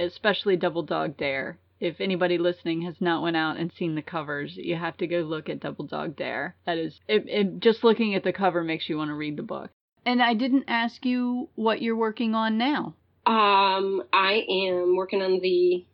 especially 0.00 0.56
Double 0.56 0.82
Dog 0.82 1.16
Dare. 1.16 1.58
If 1.80 2.00
anybody 2.00 2.38
listening 2.38 2.82
has 2.82 2.94
not 3.00 3.22
went 3.22 3.36
out 3.36 3.58
and 3.58 3.72
seen 3.76 3.94
the 3.94 4.02
covers, 4.02 4.52
you 4.56 4.76
have 4.76 4.96
to 4.98 5.06
go 5.06 5.18
look 5.18 5.48
at 5.48 5.60
Double 5.60 5.86
Dog 5.86 6.16
Dare. 6.16 6.56
That 6.66 6.78
is, 6.78 7.00
it, 7.08 7.24
it, 7.26 7.60
just 7.60 7.84
looking 7.84 8.14
at 8.14 8.22
the 8.24 8.32
cover 8.32 8.62
makes 8.62 8.88
you 8.88 8.96
want 8.96 9.10
to 9.10 9.14
read 9.14 9.36
the 9.36 9.42
book. 9.42 9.70
And 10.06 10.22
I 10.22 10.34
didn't 10.34 10.64
ask 10.68 11.04
you 11.04 11.48
what 11.54 11.80
you're 11.80 11.96
working 11.96 12.34
on 12.34 12.58
now. 12.58 12.94
Um, 13.26 14.02
I 14.12 14.44
am 14.48 14.96
working 14.96 15.22
on 15.22 15.40
the 15.40 15.86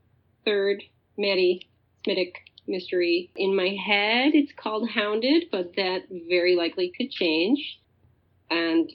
third 0.44 0.83
Maddie 1.16 1.68
Smittick 2.05 2.33
mystery. 2.66 3.31
In 3.37 3.55
my 3.55 3.68
head, 3.68 4.33
it's 4.35 4.53
called 4.53 4.90
Hounded, 4.90 5.44
but 5.53 5.77
that 5.77 6.03
very 6.29 6.57
likely 6.57 6.92
could 6.96 7.11
change. 7.11 7.79
And 8.51 8.90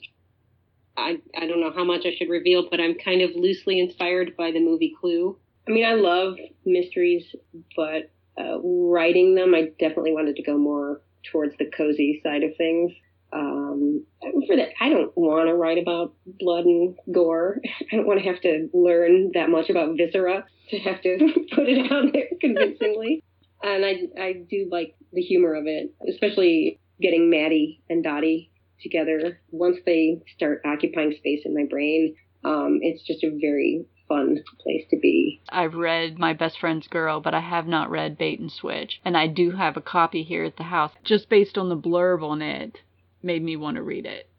I, 0.96 1.18
I 1.36 1.46
don't 1.46 1.60
know 1.60 1.72
how 1.74 1.84
much 1.84 2.04
I 2.04 2.14
should 2.14 2.28
reveal, 2.28 2.68
but 2.70 2.80
I'm 2.80 2.94
kind 2.94 3.22
of 3.22 3.30
loosely 3.34 3.80
inspired 3.80 4.36
by 4.36 4.50
the 4.50 4.60
movie 4.60 4.94
Clue. 5.00 5.38
I 5.68 5.70
mean, 5.70 5.84
I 5.84 5.94
love 5.94 6.36
mysteries, 6.64 7.34
but 7.74 8.10
uh, 8.38 8.58
writing 8.62 9.34
them, 9.34 9.54
I 9.54 9.70
definitely 9.78 10.12
wanted 10.12 10.36
to 10.36 10.42
go 10.42 10.58
more 10.58 11.00
towards 11.30 11.56
the 11.58 11.70
cozy 11.76 12.20
side 12.22 12.42
of 12.42 12.56
things. 12.56 12.92
Um, 13.32 14.04
for 14.46 14.56
that, 14.56 14.70
I 14.80 14.88
don't 14.88 15.16
want 15.16 15.48
to 15.48 15.54
write 15.54 15.78
about 15.78 16.14
blood 16.24 16.64
and 16.64 16.96
gore. 17.12 17.60
I 17.92 17.96
don't 17.96 18.06
want 18.06 18.20
to 18.20 18.26
have 18.26 18.40
to 18.42 18.68
learn 18.72 19.32
that 19.34 19.50
much 19.50 19.70
about 19.70 19.96
viscera 19.96 20.44
to 20.70 20.78
have 20.78 21.02
to 21.02 21.18
put 21.54 21.68
it 21.68 21.92
out 21.92 22.12
there 22.12 22.28
convincingly. 22.40 23.22
And 23.62 23.86
I, 23.86 24.22
I 24.22 24.32
do 24.48 24.68
like 24.70 24.94
the 25.14 25.22
humor 25.22 25.54
of 25.54 25.64
it, 25.66 25.92
especially 26.08 26.78
getting 27.00 27.30
Maddie 27.30 27.82
and 27.88 28.04
Dottie 28.04 28.50
together. 28.82 29.40
Once 29.50 29.78
they 29.86 30.20
start 30.36 30.60
occupying 30.66 31.14
space 31.16 31.40
in 31.46 31.54
my 31.54 31.64
brain, 31.64 32.14
um, 32.44 32.80
it's 32.82 33.02
just 33.02 33.24
a 33.24 33.30
very 33.30 33.86
fun 34.08 34.38
place 34.60 34.84
to 34.90 34.98
be. 34.98 35.40
I've 35.48 35.74
read 35.74 36.18
My 36.18 36.32
Best 36.32 36.58
Friend's 36.58 36.86
Girl, 36.86 37.20
but 37.20 37.34
I 37.34 37.40
have 37.40 37.66
not 37.66 37.90
read 37.90 38.18
Bait 38.18 38.38
and 38.38 38.52
Switch. 38.52 39.00
And 39.04 39.16
I 39.16 39.26
do 39.26 39.52
have 39.52 39.76
a 39.76 39.80
copy 39.80 40.22
here 40.22 40.44
at 40.44 40.56
the 40.56 40.64
house. 40.64 40.92
Just 41.04 41.28
based 41.28 41.58
on 41.58 41.68
the 41.68 41.76
blurb 41.76 42.22
on 42.22 42.42
it, 42.42 42.78
made 43.26 43.42
me 43.42 43.56
want 43.56 43.76
to 43.76 43.82
read 43.82 44.06
it. 44.06 44.30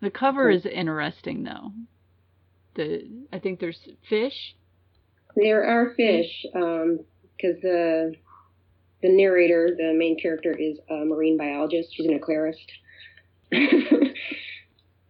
The 0.00 0.10
cover 0.10 0.50
hmm. 0.50 0.56
is 0.56 0.66
interesting 0.66 1.44
though. 1.44 1.72
The 2.74 3.08
I 3.32 3.38
think 3.38 3.60
there's 3.60 3.78
fish. 4.08 4.56
There 5.36 5.64
are 5.64 5.94
fish, 5.94 6.46
um, 6.54 7.00
because 7.36 7.60
the 7.62 8.14
the 9.02 9.08
narrator, 9.10 9.74
the 9.76 9.92
main 9.94 10.18
character, 10.18 10.52
is 10.52 10.78
a 10.90 11.04
marine 11.04 11.36
biologist. 11.36 11.94
She's 11.94 12.06
an 12.06 12.18
aquarist. 12.18 12.66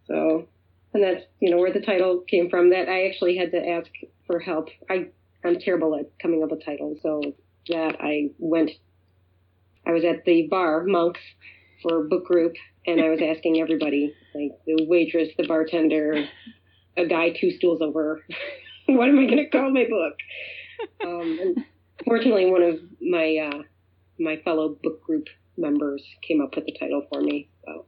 so, 0.06 0.48
and 0.92 1.02
that's 1.02 1.24
you 1.40 1.50
know 1.50 1.58
where 1.58 1.72
the 1.72 1.80
title 1.80 2.24
came 2.28 2.50
from. 2.50 2.70
That 2.70 2.88
I 2.88 3.08
actually 3.08 3.36
had 3.36 3.52
to 3.52 3.68
ask 3.68 3.90
for 4.26 4.38
help. 4.38 4.68
I 4.90 5.08
I'm 5.44 5.58
terrible 5.58 5.94
at 5.96 6.10
coming 6.20 6.42
up 6.42 6.50
with 6.50 6.64
titles, 6.64 6.98
so 7.02 7.22
that 7.68 7.96
I 8.00 8.30
went. 8.38 8.70
I 9.86 9.92
was 9.92 10.04
at 10.04 10.24
the 10.24 10.46
bar, 10.48 10.84
Monks, 10.84 11.20
for 11.84 12.04
a 12.04 12.08
book 12.08 12.24
group, 12.24 12.54
and 12.86 13.00
I 13.00 13.10
was 13.10 13.20
asking 13.36 13.60
everybody, 13.60 14.12
like 14.34 14.52
the 14.66 14.84
waitress, 14.86 15.28
the 15.38 15.46
bartender, 15.46 16.26
a 16.96 17.06
guy 17.06 17.30
two 17.30 17.52
stools 17.52 17.80
over, 17.80 18.24
what 18.86 19.08
am 19.08 19.18
I 19.18 19.26
going 19.26 19.36
to 19.36 19.50
call 19.50 19.70
my 19.70 19.86
book? 19.88 20.14
Um, 21.04 21.38
and 21.40 21.64
fortunately, 22.04 22.50
one 22.50 22.62
of 22.62 22.80
my 23.00 23.50
uh, 23.52 23.62
my 24.18 24.36
fellow 24.44 24.76
book 24.82 25.02
group 25.02 25.28
members 25.56 26.04
came 26.26 26.40
up 26.40 26.56
with 26.56 26.66
the 26.66 26.76
title 26.78 27.06
for 27.12 27.20
me. 27.20 27.48
So, 27.64 27.86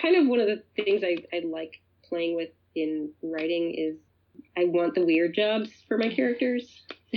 kind 0.00 0.16
of 0.16 0.26
one 0.28 0.40
of 0.40 0.46
the 0.46 0.62
things 0.76 1.02
I, 1.04 1.16
I 1.34 1.40
like 1.44 1.80
playing 2.08 2.36
with 2.36 2.50
in 2.74 3.10
writing 3.22 3.74
is 3.76 3.96
I 4.56 4.64
want 4.64 4.94
the 4.94 5.04
weird 5.04 5.34
jobs 5.34 5.70
for 5.88 5.98
my 5.98 6.08
characters. 6.08 6.82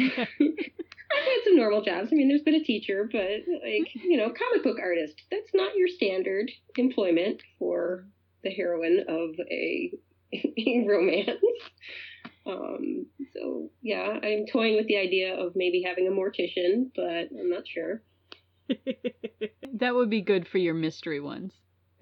I've 1.11 1.23
had 1.23 1.43
some 1.43 1.57
normal 1.57 1.83
jobs. 1.83 2.09
I 2.11 2.15
mean, 2.15 2.27
there's 2.27 2.41
been 2.41 2.55
a 2.55 2.63
teacher, 2.63 3.07
but 3.11 3.21
like, 3.21 3.93
you 3.93 4.17
know, 4.17 4.31
comic 4.31 4.63
book 4.63 4.77
artist. 4.81 5.21
That's 5.31 5.51
not 5.53 5.75
your 5.75 5.87
standard 5.87 6.49
employment 6.77 7.41
for 7.59 8.05
the 8.43 8.49
heroine 8.51 9.05
of 9.07 9.35
a, 9.49 9.91
a 10.33 10.85
romance. 10.87 11.41
Um, 12.47 13.07
so 13.33 13.69
yeah, 13.81 14.19
I'm 14.21 14.45
toying 14.51 14.75
with 14.75 14.87
the 14.87 14.97
idea 14.97 15.35
of 15.35 15.53
maybe 15.55 15.83
having 15.85 16.07
a 16.07 16.11
mortician, 16.11 16.91
but 16.95 17.29
I'm 17.39 17.49
not 17.49 17.67
sure. 17.67 18.03
that 19.73 19.95
would 19.95 20.09
be 20.09 20.21
good 20.21 20.47
for 20.47 20.57
your 20.57 20.73
mystery 20.73 21.19
ones. 21.19 21.53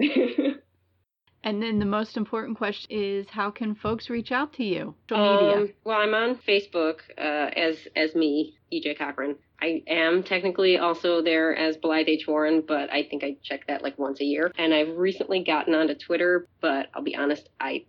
And 1.43 1.61
then 1.61 1.79
the 1.79 1.85
most 1.85 2.15
important 2.15 2.57
question 2.57 2.87
is 2.89 3.25
how 3.29 3.51
can 3.51 3.75
folks 3.75 4.09
reach 4.09 4.31
out 4.31 4.53
to 4.53 4.63
you? 4.63 4.95
Social 5.09 5.41
media. 5.41 5.57
Um, 5.57 5.73
well, 5.83 5.97
I'm 5.97 6.13
on 6.13 6.39
Facebook 6.47 6.99
uh, 7.17 7.49
as 7.55 7.77
as 7.95 8.15
me, 8.15 8.57
EJ 8.71 8.97
Cochran. 8.97 9.35
I 9.61 9.81
am 9.87 10.23
technically 10.23 10.77
also 10.77 11.21
there 11.21 11.55
as 11.55 11.77
Blythe 11.77 12.07
H. 12.07 12.27
Warren, 12.27 12.63
but 12.67 12.91
I 12.91 13.03
think 13.03 13.23
I 13.23 13.37
check 13.43 13.67
that 13.67 13.81
like 13.81 13.97
once 13.97 14.19
a 14.19 14.25
year. 14.25 14.51
And 14.57 14.73
I've 14.73 14.97
recently 14.97 15.43
gotten 15.43 15.73
onto 15.73 15.95
Twitter, 15.95 16.47
but 16.61 16.87
I'll 16.93 17.03
be 17.03 17.15
honest, 17.15 17.47
I 17.59 17.85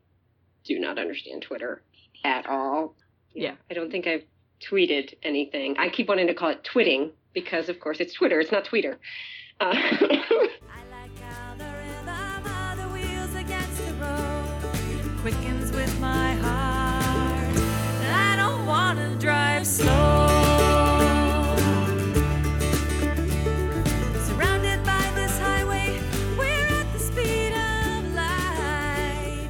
do 0.65 0.79
not 0.79 0.99
understand 0.99 1.43
Twitter 1.43 1.83
at 2.25 2.47
all. 2.47 2.95
Yeah. 3.35 3.55
I 3.71 3.75
don't 3.75 3.91
think 3.91 4.07
I've 4.07 4.25
tweeted 4.71 5.15
anything. 5.23 5.77
I 5.79 5.89
keep 5.89 6.09
wanting 6.09 6.29
to 6.29 6.35
call 6.35 6.51
it 6.51 6.65
twitting 6.65 7.13
because, 7.33 7.69
of 7.69 7.81
course, 7.81 7.99
it's 8.01 8.15
Twitter. 8.15 8.41
It's 8.41 8.53
not 8.53 8.65
Tweeter. 8.65 8.97
Uh, 9.61 9.75
quickens 15.25 15.73
with 15.73 16.01
my 16.01 16.35
heart. 16.35 17.57
I 18.13 18.37
don't 18.37 18.67
want 18.67 18.99
to 18.99 19.09
drive 19.19 19.67
slow. 19.67 20.29
Surrounded 24.27 24.85
by 24.85 25.11
this 25.15 25.39
highway, 25.39 25.99
we're 26.37 26.67
at 26.79 26.93
the 26.93 26.99
speed 26.99 27.55
of 27.55 28.13
light. 28.13 29.49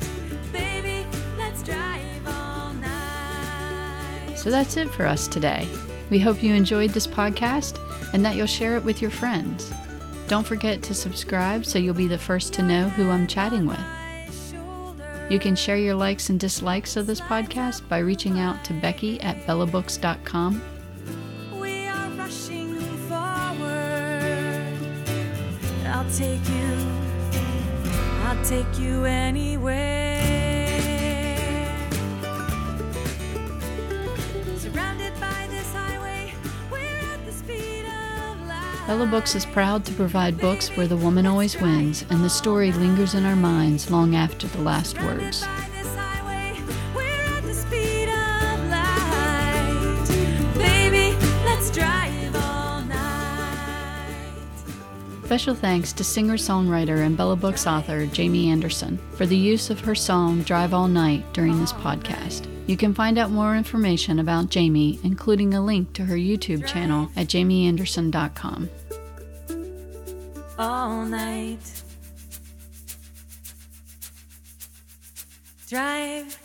Baby, 0.53 1.09
let's 1.37 1.61
drive 1.65 2.25
all 2.25 2.73
night. 2.75 4.37
So 4.37 4.51
that's 4.51 4.77
it 4.77 4.89
for 4.91 5.07
us 5.07 5.27
today. 5.27 5.67
We 6.09 6.21
hope 6.21 6.41
you 6.41 6.55
enjoyed 6.55 6.91
this 6.91 7.09
podcast 7.09 7.81
and 8.15 8.25
that 8.25 8.37
you'll 8.37 8.47
share 8.47 8.77
it 8.77 8.85
with 8.85 9.03
your 9.03 9.11
friends. 9.11 9.73
Don't 10.29 10.47
forget 10.47 10.85
to 10.85 10.95
subscribe 10.95 11.67
so 11.67 11.81
you'll 11.81 11.95
be 11.95 12.07
the 12.07 12.17
first 12.17 12.53
to 12.53 12.63
know 12.63 12.89
who 12.91 13.11
I'm 13.11 13.27
chatting 13.27 13.67
with. 13.67 13.85
You 15.35 15.41
can 15.41 15.57
share 15.57 15.77
your 15.77 15.97
likes 15.97 16.31
and 16.31 16.39
dislikes 16.39 16.97
of 16.97 17.09
this 17.09 17.21
podcast 17.21 17.89
by 17.89 17.99
reaching 17.99 18.39
out 18.39 18.65
to 18.67 18.73
Becky 18.73 19.21
at 19.21 19.37
bellabooks.com. 19.49 20.63
We 21.59 21.89
are 21.89 22.09
rushing 22.11 22.79
forward. 23.09 24.79
I'll 25.87 26.09
take 26.13 26.49
you, 26.49 26.87
I'll 28.23 28.45
take 28.45 28.79
you 28.79 29.07
anywhere. 29.07 29.94
Bella 38.87 39.07
Books 39.07 39.35
is 39.35 39.47
proud 39.47 39.83
to 39.87 39.93
provide 39.95 40.39
books 40.39 40.69
where 40.77 40.87
the 40.87 40.97
woman 40.97 41.25
always 41.25 41.59
wins 41.59 42.05
and 42.11 42.23
the 42.23 42.29
story 42.29 42.71
lingers 42.71 43.15
in 43.15 43.25
our 43.25 43.35
minds 43.35 43.91
long 43.91 44.15
after 44.15 44.47
the 44.47 44.61
last 44.61 45.01
words. 45.01 45.47
Special 55.25 55.55
thanks 55.55 55.93
to 55.95 56.05
singer 56.05 56.35
songwriter 56.35 57.07
and 57.07 57.17
Bella 57.17 57.37
Books 57.37 57.67
author 57.67 58.05
Jamie 58.05 58.51
Anderson 58.51 58.99
for 59.17 59.25
the 59.25 59.37
use 59.37 59.71
of 59.71 59.81
her 59.81 59.95
song 59.95 60.43
Drive 60.43 60.75
All 60.75 60.89
Night 60.89 61.25
during 61.33 61.59
this 61.59 61.73
podcast. 61.73 62.54
You 62.67 62.77
can 62.77 62.95
find 62.95 63.19
out 63.19 63.31
more 63.31 63.57
information 63.57 64.19
about 64.19 64.49
Jamie, 64.49 64.99
including 65.03 65.53
a 65.55 65.63
link 65.63 65.93
to 65.95 66.05
her 66.05 66.17
YouTube 66.17 66.67
channel 66.67 67.11
at 67.17 67.27
jamieanderson.com. 67.27 68.71
all 70.59 71.05
night. 71.05 71.83
Drive 75.69 76.39